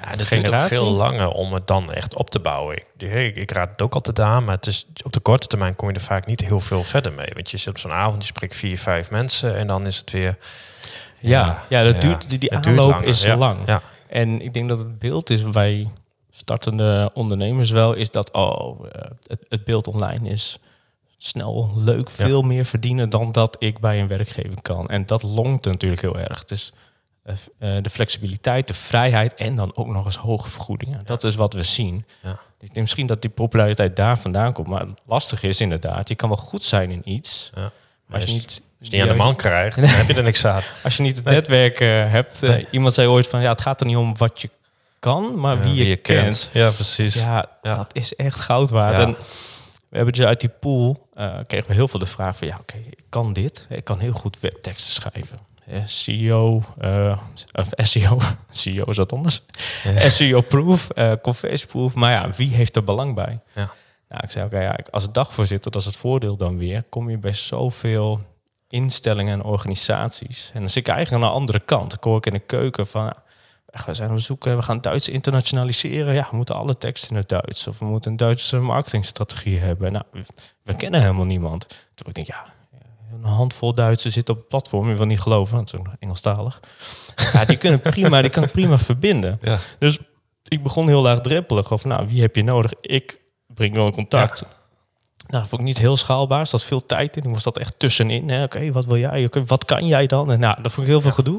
[0.03, 2.75] Ja, dat duurt ook veel langer om het dan echt op te bouwen.
[2.97, 5.89] Ik, ik, raad het ook altijd aan, maar het is, op de korte termijn kom
[5.89, 7.29] je er vaak niet heel veel verder mee.
[7.33, 10.11] Want je zit op zo'n avond, je spreekt vier, vijf mensen en dan is het
[10.11, 10.37] weer...
[11.19, 13.35] Ja, ja, dat ja, duurt, die, die duurt aanloop langer, is ja.
[13.35, 13.59] lang.
[13.65, 15.91] Ja, En ik denk dat het beeld is bij
[16.29, 20.59] startende ondernemers wel, is dat oh, eh, het, het beeld online is
[21.17, 22.25] snel, leuk, Ja.
[22.25, 24.87] veel meer verdienen dan dat ik bij een werkgever kan.
[24.87, 26.43] En dat longt natuurlijk heel erg.
[26.43, 26.73] Dus
[27.23, 31.05] eh, eh, de flexibiliteit, de vrijheid en dan ook nog eens hoge vergoedingen.
[31.05, 32.05] Dat is wat we zien.
[32.23, 32.39] Ja.
[32.59, 34.67] Ik denk misschien dat die populariteit daar vandaan komt.
[34.67, 37.51] Maar het lastige is inderdaad, je kan wel goed zijn in iets.
[37.55, 37.71] Ja.
[38.05, 40.23] Maar als je niet, als je niet aan de man krijgt, dan heb je er
[40.23, 40.61] niks aan.
[40.83, 42.43] als je niet het netwerk eh, hebt.
[42.43, 42.67] eh, Nee.
[42.71, 44.49] iemand zei ooit van ja, het gaat er niet om wat je
[44.99, 46.49] kan, maar Ja, wie je, kent.
[46.53, 47.15] Ja, precies.
[47.15, 47.75] Ja, Ja.
[47.75, 48.97] dat is echt goud waard.
[48.97, 49.03] Ja.
[49.03, 49.15] En
[49.89, 52.57] we hebben dus uit die pool eh, kregen we heel veel de vraag van ja,
[52.61, 53.65] oké, ik kan dit.
[53.69, 55.39] Ik kan heel goed webteksten schrijven.
[55.65, 57.17] eh, CEO, eh,
[57.53, 58.17] of SEO,
[58.51, 59.41] CEO is wat anders.
[60.07, 61.93] SEO-proof, eh conversie-proof.
[61.93, 63.39] Maar ja, wie heeft er belang bij?
[63.55, 63.69] Ja.
[64.09, 67.17] Nou, ik zei, oké, ja, als dagvoorzitter, dat is het voordeel dan weer, kom je
[67.17, 68.19] bij zoveel
[68.71, 70.51] instellingen en organisaties.
[70.53, 71.93] En dan zit ik eigenlijk aan de andere kant.
[71.93, 73.13] Ik hoor ik in de keuken van,
[73.85, 76.13] we zijn op zoek, eh, we gaan Duits internationaliseren.
[76.13, 77.67] Ja, we moeten alle teksten in het Duits.
[77.67, 79.91] Of we moeten een Duitse marketingstrategie hebben.
[79.91, 80.05] Nou,
[80.63, 81.67] we, kennen helemaal niemand.
[81.95, 82.45] Toen ik denk, ja,
[83.13, 84.89] een handvol Duitsers zitten op het platform.
[84.89, 86.59] Je wil niet geloven, want het is Engelstalig.
[87.33, 89.39] Ja, die kunnen prima, die kan ik prima verbinden.
[89.41, 89.57] Ja.
[89.79, 89.99] Dus
[90.47, 92.73] ik begon heel laagdrempelig over, nou, wie heb je nodig?
[92.81, 94.45] Ik breng wel in contact.
[95.31, 96.39] Nou, dat vond ik niet heel schaalbaar.
[96.39, 97.23] Er zat veel tijd in.
[97.23, 98.43] Ik moest dat echt tussenin.
[98.43, 99.29] Oké, wat wil jij?
[99.45, 100.31] Wat kan jij dan?
[100.31, 101.37] En nou, dat vond ik heel veel gedoe.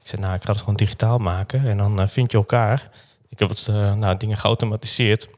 [0.00, 1.66] Ik zei, nou, ik ga het gewoon digitaal maken.
[1.66, 2.90] En dan eh, vind je elkaar.
[3.28, 5.28] Ik heb het, eh, nou, dingen geautomatiseerd.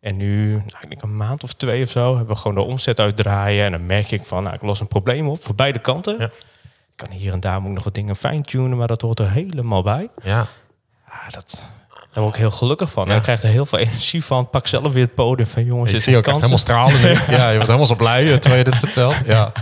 [0.00, 2.62] En nu, nou, ik denk een maand of twee of zo, hebben we gewoon de
[2.62, 3.64] omzet uitdraaien.
[3.64, 6.18] En dan merk ik van, nou, ik los een probleem op voor beide kanten.
[6.18, 6.24] Ja.
[6.24, 9.30] Ik kan hier en daar moet ik nog wat dingen fine-tunen, maar dat hoort er
[9.30, 10.08] helemaal bij.
[10.22, 10.46] Ja.
[11.06, 11.70] Ja, dat,
[12.12, 13.04] daar word ik heel gelukkig van.
[13.04, 13.10] Ja.
[13.10, 14.50] En ik krijg er heel veel energie van.
[14.50, 15.86] Pak zelf weer het podium van jongens.
[15.88, 17.08] Ik dit zie je zijn ook echt helemaal stralen nu.
[17.36, 19.22] Ja, je wordt helemaal zo blij eh, terwijl je dit vertelt.
[19.26, 19.52] Ja.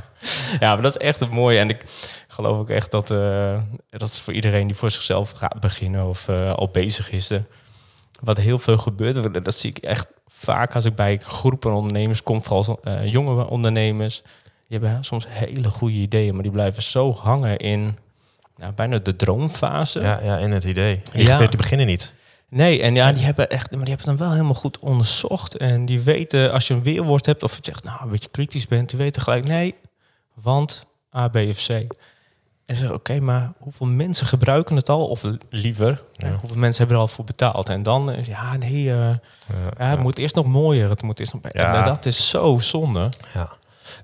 [0.61, 1.59] Ja, maar dat is echt het mooie.
[1.59, 1.85] En ik
[2.29, 6.29] geloof ook echt dat eh, dat is voor iedereen die voor zichzelf gaat beginnen of
[6.29, 7.31] eh, al bezig is.
[8.21, 12.43] Wat heel veel gebeurt, dat zie ik echt vaak als ik bij groepen ondernemers kom,
[12.43, 14.23] vooral eh, jonge ondernemers.
[14.69, 17.99] Die hebben soms hele goede ideeën, maar die blijven zo hangen in
[18.57, 20.01] nou, bijna de droomfase.
[20.01, 21.03] Ja, ja, in het idee.
[21.13, 21.39] Die, Ja.
[21.39, 22.13] die beginnen niet.
[22.51, 25.57] Nee, en ja, die hebben echt, maar die hebben het dan wel helemaal goed onderzocht.
[25.57, 28.67] En die weten, als je een weerwoord hebt of je zegt, nou, een beetje kritisch
[28.67, 29.75] bent, die weten gelijk, nee,
[30.35, 31.69] want A, B of C.
[31.71, 35.07] En ze zeggen, oké, maar hoeveel mensen gebruiken het al?
[35.09, 36.37] Of li- liever, Ja.
[36.41, 37.69] hoeveel mensen hebben er al voor betaald?
[37.69, 39.11] En dan, ja, nee, eh,
[39.79, 40.89] ja, het moet eerst nog mooier.
[40.91, 41.43] Het moet eerst nog...
[41.43, 43.09] En dat is zo zonde.
[43.35, 43.53] Ja.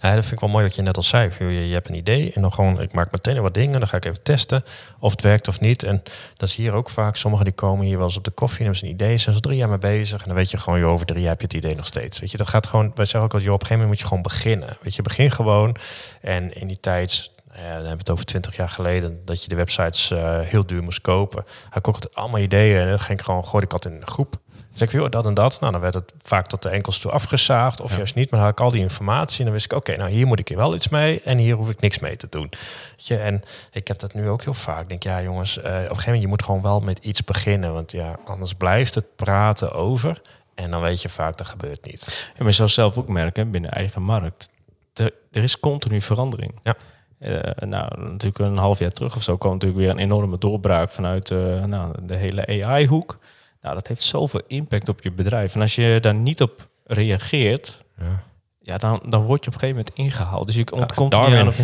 [0.00, 1.30] Nou, dat vind ik wel mooi wat je net al zei.
[1.38, 3.78] Je, je hebt een idee en dan gewoon, ik maak meteen wat dingen.
[3.78, 4.62] Dan ga ik even testen
[4.98, 5.84] of het werkt of niet.
[5.84, 6.02] En
[6.36, 7.16] dat is hier ook vaak.
[7.16, 9.18] Sommigen die komen hier wel eens op de koffie en hebben ze een idee.
[9.18, 10.20] Zijn ze drie jaar mee bezig.
[10.20, 12.20] En dan weet je gewoon, joh, over drie jaar heb je het idee nog steeds.
[12.20, 13.98] Weet je, dat gaat gewoon, wij zeggen ook al, joh, op een gegeven moment moet
[13.98, 14.76] je gewoon beginnen.
[14.80, 15.76] Weet je, begin gewoon.
[16.20, 19.56] En in die tijd, ja, dan hebben het over twintig jaar geleden, dat je de
[19.56, 21.44] websites eh, heel duur moest kopen.
[21.70, 24.06] Had ook altijd allemaal ideeën en dan ging ik gewoon, gooide ik altijd in een
[24.06, 24.38] groep.
[24.74, 25.60] Dus ik, joh, dat en dat.
[25.60, 27.80] Nou, dan werd het vaak tot de enkels toe afgezaagd.
[27.80, 27.96] Of Ja.
[27.96, 28.30] juist niet.
[28.30, 29.38] Maar dan had ik al die informatie.
[29.38, 31.20] En dan wist ik, oké, nou hier moet ik hier wel iets mee.
[31.24, 32.50] En hier hoef ik niks mee te doen.
[32.96, 34.82] Je, en ik heb dat nu ook heel vaak.
[34.82, 37.24] Ik denk, ja jongens, eh, op een gegeven moment, je moet gewoon wel met iets
[37.24, 37.72] beginnen.
[37.72, 40.20] Want ja, anders blijft het praten over.
[40.54, 42.26] En dan weet je vaak, dat gebeurt niet.
[42.28, 44.48] En maar je zou zelf ook merken, binnen eigen markt,
[44.94, 46.58] er, er is continu verandering.
[46.62, 46.74] Ja.
[47.18, 50.90] Eh, nou, natuurlijk een half jaar terug of zo kwam natuurlijk weer een enorme doorbraak
[50.90, 53.16] vanuit eh, nou, de hele AI-hoek.
[53.64, 55.54] Nou, dat heeft zoveel impact op je bedrijf.
[55.54, 58.22] En als je daar niet op reageert, Ja.
[58.60, 60.46] ja, dan, dan word je op een gegeven moment ingehaald.
[60.46, 61.30] Dus je ontkomt Darwin.
[61.30, 61.48] niet aan.
[61.48, 61.58] of-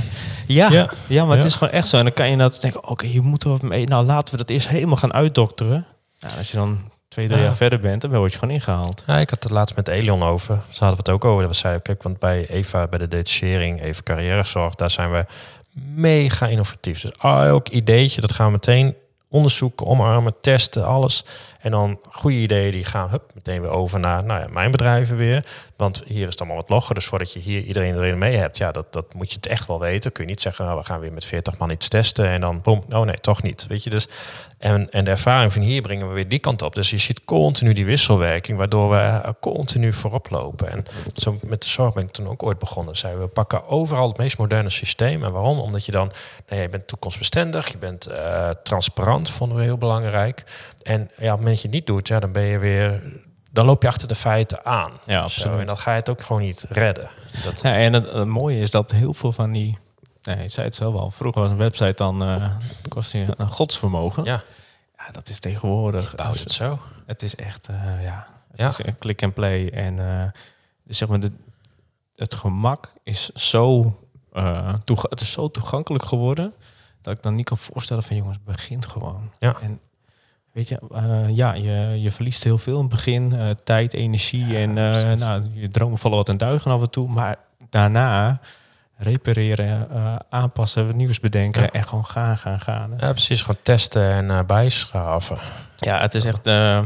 [0.46, 0.90] Ja, ja.
[1.06, 1.22] Ja.
[1.24, 1.48] maar het Ja.
[1.48, 1.96] is gewoon echt zo.
[1.96, 3.86] En dan kan je dat denken, oké, je moet er wat mee.
[3.86, 5.86] Nou, laten we dat eerst helemaal gaan uitdokteren.
[6.18, 7.44] Nou, als je dan twee, drie Ja.
[7.44, 9.02] jaar verder bent, dan word je gewoon ingehaald.
[9.06, 10.54] Ja, ik had het laatst met Elion over.
[10.68, 11.42] Ze hadden we het ook over.
[11.42, 15.24] Dat we zeiden, kijk, want bij Eva, bij de detachering, even carrièrezorg, daar zijn we
[15.94, 17.00] mega innovatief.
[17.00, 18.94] Dus elk ideetje, dat gaan we meteen
[19.28, 21.24] onderzoeken, omarmen, testen, alles.
[21.60, 25.16] En dan goede ideeën, die gaan hup, meteen weer over naar nou ja, mijn bedrijven
[25.16, 25.44] weer.
[25.76, 26.94] Want hier is het allemaal wat logger.
[26.94, 29.66] Dus voordat je hier iedereen erin mee hebt, ja, dat, dat moet je het echt
[29.66, 30.12] wel weten.
[30.12, 32.28] Kun je niet zeggen, nou, we gaan weer met 40 man iets testen.
[32.28, 33.66] En dan, boom, oh nee, toch niet.
[33.66, 34.08] Weet je, dus...
[34.60, 36.74] En, en de ervaring van hier brengen we weer die kant op.
[36.74, 40.70] Dus je ziet continu die wisselwerking, waardoor we eh, continu voorop lopen.
[40.70, 42.96] En zo met de zorg ben ik toen ook ooit begonnen.
[42.96, 45.24] Zeiden we pakken overal het meest moderne systeem.
[45.24, 45.58] En waarom?
[45.58, 46.06] Omdat je dan,
[46.46, 50.44] nou ja, je bent toekomstbestendig, je bent eh, transparant, vonden we heel belangrijk.
[50.82, 53.02] En ja, op het moment dat je het niet doet, ja, dan ben je weer,
[53.50, 54.90] dan loop je achter de feiten aan.
[55.04, 55.60] Ja, Zo, absoluut.
[55.60, 57.08] en dan ga je het ook gewoon niet redden.
[57.44, 59.78] Dat, Ja, en het, het mooie is dat heel veel van die...
[60.22, 61.10] Nee, je zei het zelf al.
[61.10, 62.22] Vroeger was een website dan...
[62.22, 62.50] eh
[62.88, 64.24] kostte je een godsvermogen.
[64.24, 64.42] ja,
[64.98, 66.14] Ja, dat is tegenwoordig...
[66.14, 66.78] bouwt het zo.
[67.06, 67.68] Het is echt...
[67.68, 68.68] eh, ja, het Ja.
[68.68, 69.68] is een click and play.
[69.70, 70.28] En eh,
[70.84, 71.20] dus zeg maar...
[71.20, 71.32] De,
[72.16, 73.96] het gemak is zo...
[74.32, 76.54] eh, het is zo toegankelijk geworden...
[77.02, 78.16] dat ik dan niet kan voorstellen van...
[78.16, 79.32] jongens, begin gewoon.
[79.38, 79.56] Ja.
[79.62, 79.80] En
[80.52, 83.32] weet je, eh, ja, je, je verliest heel veel in het begin.
[83.32, 87.08] eh, tijd, energie en eh, nou, je dromen vallen wat in duigen af en toe.
[87.08, 87.36] Maar
[87.70, 88.40] daarna
[88.96, 89.88] repareren,
[90.30, 91.70] aanpassen, wat nieuws bedenken Ja.
[91.70, 92.94] en gewoon gaan, gaan, gaan.
[92.98, 93.40] Ja, precies.
[93.42, 95.38] Gewoon testen en bijschaven.
[95.76, 96.84] Ja, het is echt, ja,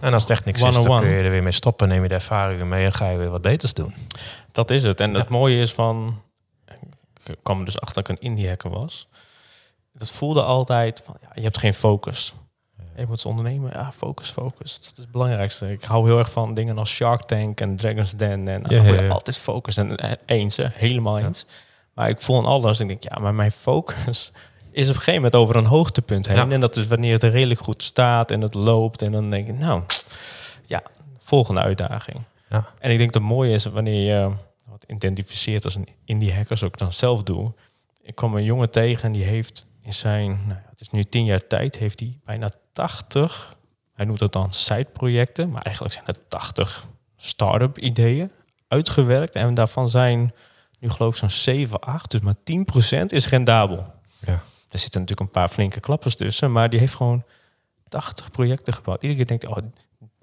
[0.00, 1.00] En als het echt niks is, dan 101.
[1.02, 1.88] kun je er weer mee stoppen.
[1.88, 3.94] Neem je de ervaringen mee en ga je weer wat beters doen.
[4.52, 5.00] dat is het.
[5.00, 6.20] En het mooie is van,
[7.24, 9.08] ik kwam er dus achter dat ik een indie hacker was.
[9.92, 12.34] Dat voelde altijd van, ja, je hebt geen focus.
[12.96, 14.74] Je moet als ondernemer, ja, focus, focus.
[14.74, 15.72] Dat is het belangrijkste.
[15.72, 18.48] Ik hou heel erg van dingen als Shark Tank en Dragon's Den.
[18.48, 19.08] En Ja, nou, ja, ja.
[19.08, 19.76] altijd focus.
[19.76, 21.46] En eh, eens, hè, helemaal eens.
[21.94, 22.80] Maar ik voel aan alles.
[22.80, 24.32] Ik denk, ja, maar mijn focus
[24.70, 26.52] is op een gegeven moment over een hoogtepunt heen.
[26.52, 29.02] En dat is wanneer het redelijk goed staat en het loopt.
[29.02, 29.82] En dan denk ik, nou,
[30.66, 30.82] ja,
[31.18, 32.18] volgende uitdaging.
[32.50, 32.64] Ja.
[32.78, 34.30] En ik denk dat het mooie is wanneer je
[34.68, 37.52] wat identificeert als een indie hacker, zoals ik dan zelf doe.
[38.02, 41.46] Ik kwam een jongen tegen en die heeft in zijn, nou, is nu tien jaar
[41.46, 43.56] tijd, heeft hij bijna 80,
[43.94, 48.30] hij noemt het dan side-projecten, maar eigenlijk zijn het 80 start-up ideeën
[48.68, 49.34] uitgewerkt.
[49.34, 50.32] En daarvan zijn
[50.78, 52.34] nu geloof ik zo'n 7, 8, dus maar
[53.02, 53.86] 10% is rendabel.
[54.26, 54.42] Ja.
[54.68, 57.24] Er zitten natuurlijk een paar flinke klappers tussen, maar die heeft gewoon
[57.88, 59.02] 80 projecten gebouwd.
[59.02, 59.66] Iedere keer denkt, oh,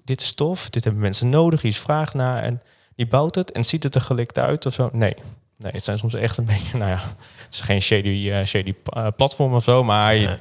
[0.04, 2.42] dit is tof, dit hebben mensen nodig, hier is vraag naar.
[2.42, 2.60] En
[2.94, 4.88] die bouwt het en ziet het er gelikt uit of zo.
[4.92, 5.14] Nee,
[5.58, 7.00] nee het zijn soms echt een beetje, nou ja,
[7.44, 10.36] het is geen shady, eh, shady eh, platform of zo, maar je, Nee.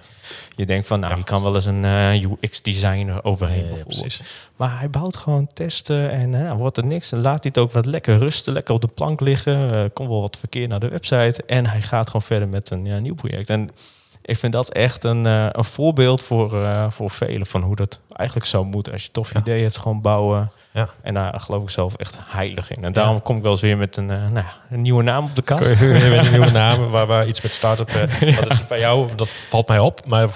[0.56, 1.18] je denkt van, nou, Ja.
[1.18, 4.20] je kan wel eens een eh, UX-designer overheen bijvoorbeeld.
[4.56, 7.12] Maar hij bouwt gewoon testen en eh, wordt er niks.
[7.12, 9.94] En laat het ook wat lekker rusten, lekker op de plank liggen.
[9.94, 11.44] Komt wel wat verkeer naar de website.
[11.46, 13.50] En hij gaat gewoon verder met een ja, nieuw project.
[13.50, 13.70] En
[14.22, 16.50] ik vind dat echt een, een voorbeeld voor,
[16.92, 18.94] voor velen van hoe dat eigenlijk zou moeten.
[18.94, 20.52] Als je tof idee hebt, gewoon bouwen.
[20.78, 20.90] Ja.
[21.02, 22.84] En daar geloof ik zelf echt heilig in.
[22.84, 25.36] En daarom kom ik wel eens weer met een, eh, nou, een nieuwe naam op
[25.36, 25.78] de kast.
[25.78, 27.90] Kun je met een nieuwe namen waar, waar iets met start-up...
[27.94, 30.30] het bij jou, dat valt mij op, maar...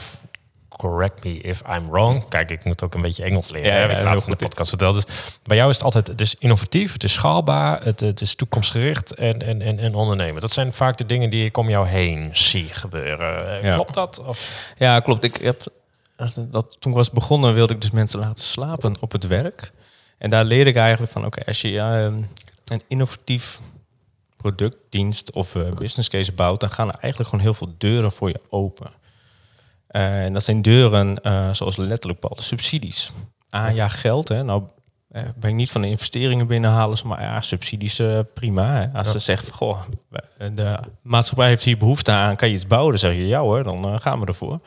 [0.77, 2.27] Correct me if I'm wrong.
[2.27, 3.67] Kijk, ik moet ook een beetje Engels leren.
[3.67, 4.95] Ja, hè, ja, heb ik laatst in de podcast verteld.
[4.95, 5.05] Dus
[5.43, 9.15] bij jou is het altijd, het is innovatief, het is schaalbaar, het, het is toekomstgericht
[9.15, 10.41] en, en, en, en ondernemen.
[10.41, 13.57] Dat zijn vaak de dingen die ik om jou heen zie gebeuren.
[13.57, 13.73] Eh, Ja.
[13.73, 14.21] Klopt dat?
[14.25, 14.49] Of?
[14.77, 15.23] Ja, klopt.
[15.23, 15.63] Ik heb,
[16.37, 19.71] dat, toen ik was begonnen wilde ik dus mensen laten slapen op het werk.
[20.21, 22.21] En daar leerde ik eigenlijk van, oké, als je ehm,
[22.65, 23.59] een innovatief
[24.37, 28.11] product, dienst of eh, business case bouwt, dan gaan er eigenlijk gewoon heel veel deuren
[28.11, 28.91] voor je open.
[29.87, 33.11] Eh, en dat zijn deuren eh, zoals letterlijk bepaalde subsidies.
[33.55, 34.27] A, ja, geld.
[34.27, 34.43] Hè.
[34.43, 34.63] Nou
[35.09, 38.01] ben ik niet van de investeringen binnenhalen, maar ja, subsidies
[38.33, 38.73] prima.
[38.73, 38.87] Hè.
[38.97, 39.11] Als Ja.
[39.13, 39.81] ze zegt, goh,
[40.53, 42.89] de maatschappij heeft hier behoefte aan, kan je iets bouwen?
[42.91, 44.59] Dan zeg je, ja hoor, dan gaan we ervoor.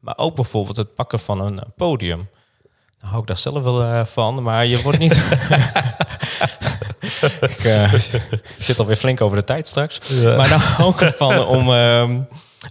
[0.00, 2.28] Maar ook bijvoorbeeld het pakken van een podium.
[3.02, 5.16] Hou ik daar zelf wel eh, van, maar je wordt niet...
[7.40, 7.92] ik eh,
[8.58, 10.20] zit alweer flink over de tijd straks.
[10.22, 11.72] Maar dan hou ik ervan om...
[11.72, 12.20] ehm,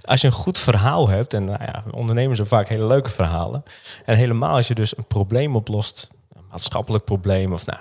[0.06, 3.64] als je een goed verhaal hebt, en nou ja, ondernemers hebben vaak hele leuke verhalen.
[4.06, 7.80] En helemaal als je dus een probleem oplost, een maatschappelijk probleem of nou,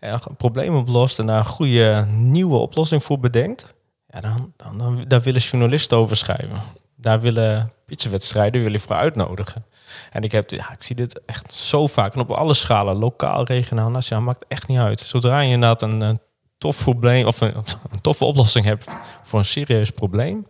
[0.00, 3.74] eh, een probleem oplost en daar een goede nieuwe oplossing voor bedenkt,
[4.10, 6.62] ja, dan, dan, dan daar willen journalisten over schrijven.
[7.06, 9.64] Daar willen pitchwedstrijden willen voor uitnodigen.
[10.10, 12.14] En ik, heb, ja, ik zie dit echt zo vaak.
[12.14, 15.00] En op alle schalen, lokaal, regionaal, nationaal, maakt echt niet uit.
[15.00, 16.20] Zodra je inderdaad een, een
[16.58, 17.54] tof probleem of een,
[17.90, 18.88] een toffe oplossing hebt
[19.22, 20.46] voor een serieus probleem,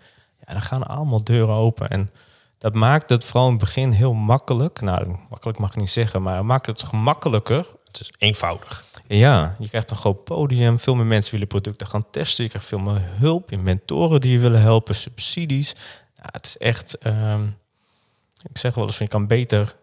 [0.46, 1.88] ja, dan gaan allemaal deuren open.
[1.88, 2.08] En
[2.58, 4.80] dat maakt het vooral in het begin heel makkelijk.
[4.80, 8.84] Nou, makkelijk mag ik niet zeggen, maar het maakt het gemakkelijker Het is eenvoudig.
[9.06, 10.78] ja, je krijgt een groot podium.
[10.78, 12.44] Veel meer mensen willen producten gaan testen.
[12.44, 13.50] Je krijgt veel meer hulp.
[13.50, 14.94] Je mentoren die je willen helpen.
[14.94, 15.74] Subsidies.
[16.26, 16.98] Ja, het is echt...
[16.98, 17.46] ehm,
[18.50, 19.76] ik zeg wel eens, je kan beter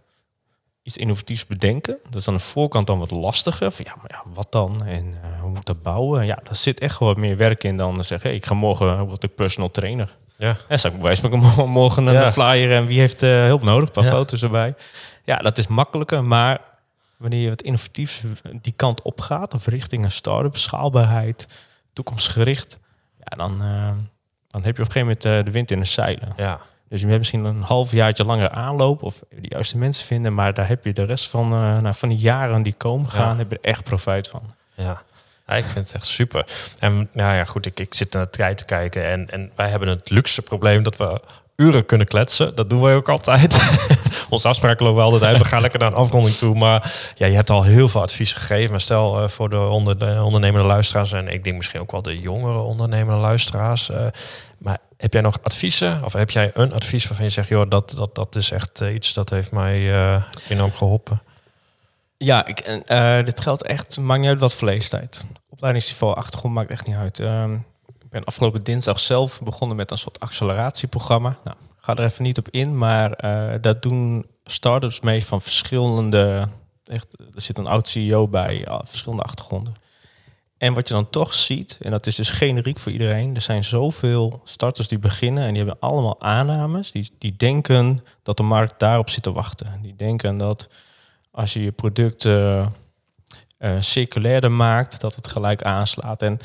[0.84, 1.98] iets innovatiefs bedenken.
[2.10, 3.72] Dat is aan de voorkant dan wat lastiger.
[3.72, 4.86] Van, ja, maar ja, wat dan?
[4.86, 6.26] En eh, hoe moet dat bouwen?
[6.26, 8.28] Ja, daar zit echt wel wat meer werk in dan zeggen...
[8.30, 10.16] Hey, ik ga morgen word ik personal trainer.
[10.38, 10.56] Ja.
[10.70, 12.32] Ja, zou ik spreken morgen een Ja.
[12.32, 13.88] flyer en wie heeft eh, hulp nodig?
[13.88, 14.10] Een paar Ja.
[14.10, 14.76] foto's erbij.
[15.24, 16.62] Ja, dat is makkelijker, maar
[17.18, 18.22] wanneer je wat innovatiefs
[18.62, 21.48] die kant op gaat, of richting een start-up, schaalbaarheid,
[21.94, 22.80] toekomstgericht,
[23.18, 23.92] ja, dan, eh,
[24.54, 26.34] dan heb je op een gegeven moment eh, de wind in de zeilen.
[26.38, 26.60] Ja.
[26.90, 30.54] Dus je hebt misschien een half jaartje langer aanloop of de juiste mensen vinden, maar
[30.54, 33.38] daar heb je de rest van, eh nou, van die jaren die komen gaan, Ja.
[33.38, 34.42] heb je er echt profijt van.
[34.76, 35.02] Ja.
[35.48, 36.46] Ja, ik vind het echt super.
[36.80, 39.06] En ja, ja goed, ik, ik zit naar de trein te kijken.
[39.06, 41.20] En, en wij hebben het luxe probleem dat we
[41.56, 42.56] uren kunnen kletsen.
[42.56, 43.58] Dat doen wij ook altijd.
[44.30, 45.38] Onze afspraken lopen altijd uit.
[45.38, 46.56] We gaan lekker naar een afronding toe.
[46.56, 48.72] Maar ja, je hebt al heel veel advies gegeven.
[48.72, 51.14] Maar stel eh, voor de, onder, de ondernemende luisteraars...
[51.14, 53.90] en ik denk misschien ook wel de jongere ondernemende luisteraars...
[53.90, 54.06] eh,
[54.58, 56.04] maar heb jij nog adviezen?
[56.04, 57.48] Of heb jij een advies waarvan je zegt...
[57.48, 59.92] joh, dat, dat, dat is echt eh, iets dat heeft mij
[60.50, 61.22] enorm geholpen?
[62.18, 62.84] Ja, ik,
[63.26, 65.26] dit geldt echt, maakt niet uit wat voor leeftijd.
[65.50, 67.20] Opleidingsniveau, achtergrond maakt echt niet uit.
[67.20, 67.56] Ehm,
[68.14, 71.38] ben afgelopen dinsdag zelf begonnen met een soort acceleratieprogramma.
[71.44, 76.48] Nou, ga er even niet op in, maar eh dat doen start-ups mee van verschillende...
[76.86, 79.74] Echt, er zit een oud CEO bij, ja, verschillende achtergronden.
[80.58, 83.64] En wat je dan toch ziet, en dat is dus generiek voor iedereen, er zijn
[83.64, 86.92] zoveel starters die beginnen en die hebben allemaal aannames.
[86.92, 89.80] Die, die denken dat de markt daarop zit te wachten.
[89.82, 90.70] Die denken dat
[91.32, 92.66] als je je product eh,
[93.58, 96.22] eh, circulairder maakt, dat het gelijk aanslaat.
[96.22, 96.40] En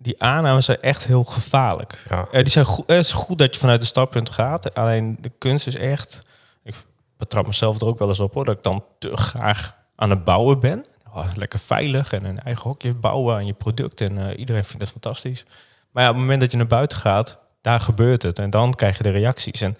[0.00, 2.04] die aannames zijn echt heel gevaarlijk.
[2.08, 2.28] Ja.
[2.32, 4.74] Eh, die zijn goed, het is goed dat je vanuit de startpunt gaat.
[4.74, 6.22] Alleen de kunst is echt,
[6.62, 6.74] ik
[7.16, 10.24] betrap mezelf er ook wel eens op hoor, dat ik dan te graag aan het
[10.24, 10.86] bouwen ben.
[11.12, 14.80] Oh, lekker veilig en een eigen hokje bouwen aan je product en eh, iedereen vindt
[14.80, 15.44] het fantastisch.
[15.90, 18.38] Maar ja, op het moment dat je naar buiten gaat, daar gebeurt het.
[18.38, 19.60] En dan krijg je de reacties.
[19.60, 19.76] En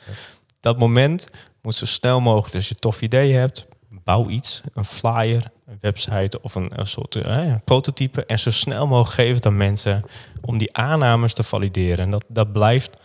[0.61, 1.29] dat moment
[1.63, 2.53] moet zo snel mogelijk.
[2.53, 5.51] Dus je tof idee hebt, bouw iets, een flyer,
[5.81, 8.25] website of een, een soort eh, prototype.
[8.27, 10.05] En zo snel mogelijk geven het aan mensen
[10.41, 12.05] om die aannames te valideren.
[12.05, 12.97] En dat, dat blijft,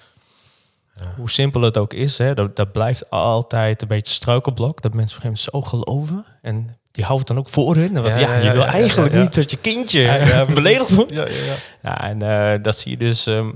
[1.17, 4.81] hoe simpel het ook is, hè, dat, dat blijft altijd een beetje struikelblok.
[4.81, 6.25] Dat mensen op een gegeven moment zo geloven.
[6.41, 7.93] En die houden het dan ook voor hun.
[7.93, 10.53] Want Ja, ja, ja, je wil eigenlijk niet dat je kindje precies.
[10.55, 11.11] beledigd wordt.
[11.13, 11.53] Ja, ja, ja.
[11.83, 13.25] Ja, en eh, dat zie je dus.
[13.27, 13.49] ehm,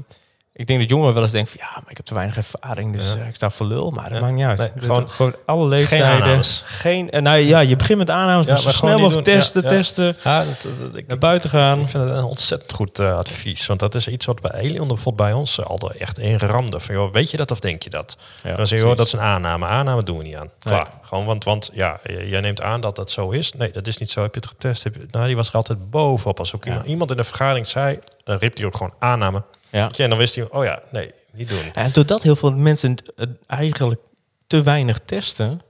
[0.59, 2.93] ik denk dat jongeren wel eens denken van ja, maar ik heb te weinig ervaring,
[2.93, 3.21] dus Ja.
[3.21, 3.91] eh, ik sta voor lul.
[3.91, 4.19] Maar dat Ja.
[4.23, 4.57] maakt niet uit.
[4.57, 6.07] Nee, gewoon, gewoon alle leeftijden.
[6.07, 6.61] aannames.
[6.65, 10.17] Geen, eh, nou ja, je begint met aannames, maar snel mogelijk testen, testen.
[10.23, 11.79] Ja, dat, dat- ik, Naar buiten gaan.
[11.81, 13.65] Ik vind het een ontzettend goed eh, advies.
[13.65, 16.79] Want dat is iets wat bij Elion bijvoorbeeld bij ons altijd echt inramde.
[16.79, 18.17] Van, joh, weet je dat of denk je dat?
[18.17, 18.97] Dan zeg je, joh, precies.
[18.97, 19.65] dat is een aanname.
[19.65, 20.49] Aanname doen we niet aan.
[20.59, 20.87] Klaar.
[21.01, 23.53] Gewoon, want, want ja, jij neemt aan dat dat zo is.
[23.53, 24.21] Nee, dat is niet zo.
[24.21, 24.83] Heb je het getest?
[24.83, 26.39] Heb je, nou, die was er altijd bovenop.
[26.39, 29.43] Als ook iemand in de vergadering zei, dan riep hij ook gewoon aanname.
[29.71, 29.89] Ja.
[29.91, 31.73] En dan wist hij, oh ja, nee, niet doen.
[31.73, 34.01] En doordat heel veel mensen het eigenlijk
[34.47, 35.61] te weinig testen,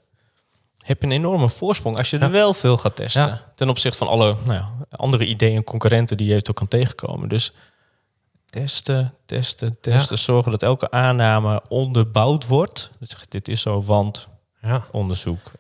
[0.77, 3.21] heb je een enorme voorsprong als je er wel veel gaat testen.
[3.27, 3.51] Ja.
[3.55, 7.29] Ten opzichte van alle nou ja, andere ideeën en concurrenten die je eventueel kan tegenkomen.
[7.29, 7.53] Dus
[8.45, 10.17] testen, testen, testen.
[10.17, 12.89] Zorgen dat elke aanname onderbouwd wordt.
[12.99, 14.27] Dus zeg, dit is zo, want
[14.62, 14.86] Ja.
[14.91, 15.51] onderzoek,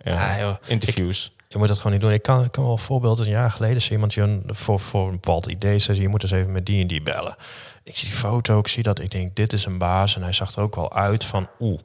[0.65, 1.31] interviews.
[1.47, 2.11] Je moet dat gewoon niet doen.
[2.11, 3.19] Ik kan, ik kan wel een voorbeeld.
[3.19, 6.31] Een jaar geleden zei iemand je voor, voor een bepaald idee zei, je moet eens
[6.31, 7.35] even met die en die bellen.
[7.83, 10.15] Ik zie die foto, ik zie dat, ik denk, dit is een baas.
[10.15, 11.79] En hij zag er ook wel uit van, oeh,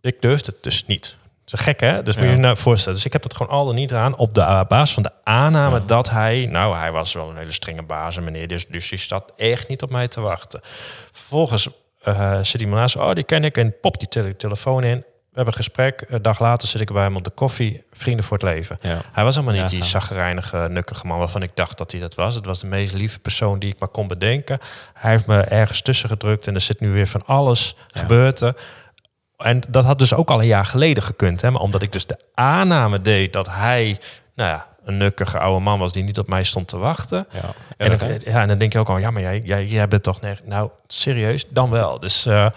[0.00, 1.16] ik durfde het dus niet.
[1.44, 2.02] Dat is gek, hè?
[2.02, 2.36] Dus moet je Ja.
[2.36, 2.96] je nou voorstellen.
[2.96, 5.10] Dus ik heb dat gewoon al dan niet aan op de uh, basis van de
[5.24, 5.84] aanname Ja.
[5.86, 8.98] dat hij, nou, hij was wel een hele strenge baas, en meneer, dus, dus die
[8.98, 10.60] staat echt niet op mij te wachten.
[11.12, 11.68] Vervolgens
[12.02, 15.04] eh, zit iemand naast, oh, die ken ik, en pop die tele- telefoon in.
[15.32, 16.04] We hebben een gesprek.
[16.08, 17.84] Een dag later zit ik bij hem op de koffie.
[17.92, 18.78] Vrienden voor het leven.
[18.80, 18.98] Ja.
[19.12, 22.14] Hij was helemaal niet Ja, die zagrijnige, nukkige man waarvan ik dacht dat hij dat
[22.14, 22.34] was.
[22.34, 24.58] Het was de meest lieve persoon die ik maar kon bedenken.
[24.94, 28.00] Hij heeft me ergens tussen gedrukt en er zit nu weer van alles Ja.
[28.00, 28.40] gebeurd.
[28.40, 28.56] er.
[29.36, 31.40] En dat had dus ook al een jaar geleden gekund.
[31.40, 31.50] Hè?
[31.50, 33.98] Maar omdat ik dus de aanname deed dat hij
[34.34, 37.26] nou ja, een nukkige oude man was die niet op mij stond te wachten.
[37.32, 37.40] Ja.
[37.76, 40.02] En, dan, ja, en dan denk je ook al, ja, maar jij, jij, jij bent
[40.02, 40.48] toch nergens...
[40.48, 41.98] Nou, serieus, dan wel.
[41.98, 42.50] Dus eh, nou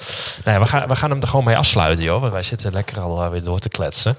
[0.45, 2.19] ja, we, gaan, we gaan hem er gewoon mee afsluiten, joh.
[2.19, 4.17] Want wij zitten lekker al eh, weer door te kletsen.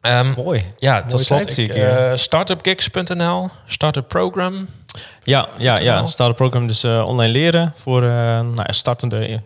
[0.00, 0.64] Ehm, Mooi.
[0.78, 2.10] ja, tot slot, hier.
[2.10, 4.68] eh, startupgigs.nl, startup program.
[5.22, 6.06] Ja, ja, ja.
[6.06, 9.40] Startup program dus online leren voor nou, startende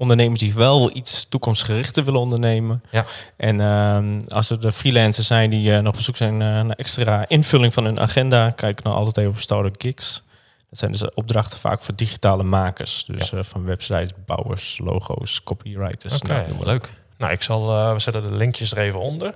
[0.00, 2.82] ondernemers die wel iets toekomstgerichter willen ondernemen.
[2.90, 3.04] Ja.
[3.36, 7.24] En ehm, als er de freelancers zijn die eh, nog op zoek zijn naar extra
[7.28, 10.22] invulling van hun agenda, kijk dan altijd even op Startup Gigs.
[10.70, 13.04] Dat zijn dus opdrachten vaak voor digitale makers.
[13.04, 16.14] Dus eh, van websites, bouwers, logo's, copywriters.
[16.14, 16.92] Oké, nou, leuk.
[17.20, 19.34] Nou, ik zal, eh, we zetten de linkjes er even onder.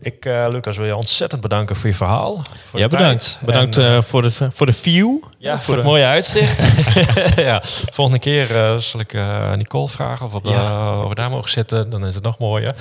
[0.00, 2.42] Ik, eh, Lucas, wil je ontzettend bedanken voor je verhaal.
[2.64, 3.38] Voor Ja, bedankt.
[3.44, 5.16] Bedankt eh, voor, de, voor de view.
[5.38, 6.66] Ja, voor voor het de- mooie uitzicht.
[7.36, 7.60] ja,
[7.92, 9.12] volgende keer zal ik
[9.56, 10.98] Nicole vragen of we, Ja.
[10.98, 11.90] of we daar mogen zitten.
[11.90, 12.74] Dan is het nog mooier.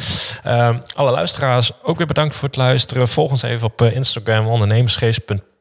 [0.43, 3.07] Ehm, alle luisteraars, ook weer bedankt voor het luisteren.
[3.07, 4.47] Volg ons even op Instagram,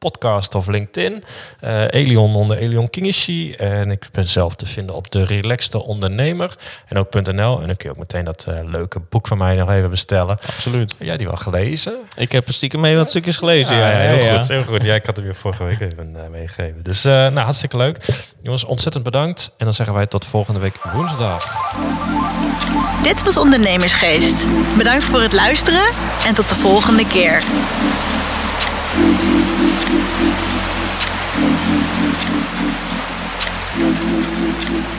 [0.05, 1.23] ondernemersgeest.podcast of LinkedIn.
[1.59, 3.53] Eh, Elion onder Elion Kingishi.
[3.53, 6.55] En ik ben zelf te vinden op de Relaxte Ondernemer.
[6.87, 7.61] En ook .nl.
[7.61, 10.37] En dan kun je ook meteen dat eh, leuke boek van mij nog even bestellen.
[10.47, 10.95] Absoluut.
[10.99, 11.97] Jij die wel gelezen?
[12.15, 13.75] Ik heb er stiekem mee wat stukjes gelezen.
[13.75, 14.37] Ja, Ja, heel ja, ja.
[14.37, 14.47] goed.
[14.47, 14.83] Heel goed.
[14.83, 16.83] Ja, ik had hem weer vorige week even eh, meegegeven.
[16.83, 17.97] Dus eh, nou, hartstikke leuk.
[18.41, 19.51] Jongens, ontzettend bedankt.
[19.57, 21.73] En dan zeggen wij tot volgende week woensdag.
[23.03, 24.35] Dit was Ondernemersgeest.
[24.77, 25.83] Bedankt voor het luisteren
[26.27, 27.43] en tot de volgende keer.
[29.77, 29.89] Thank
[34.69, 34.94] you.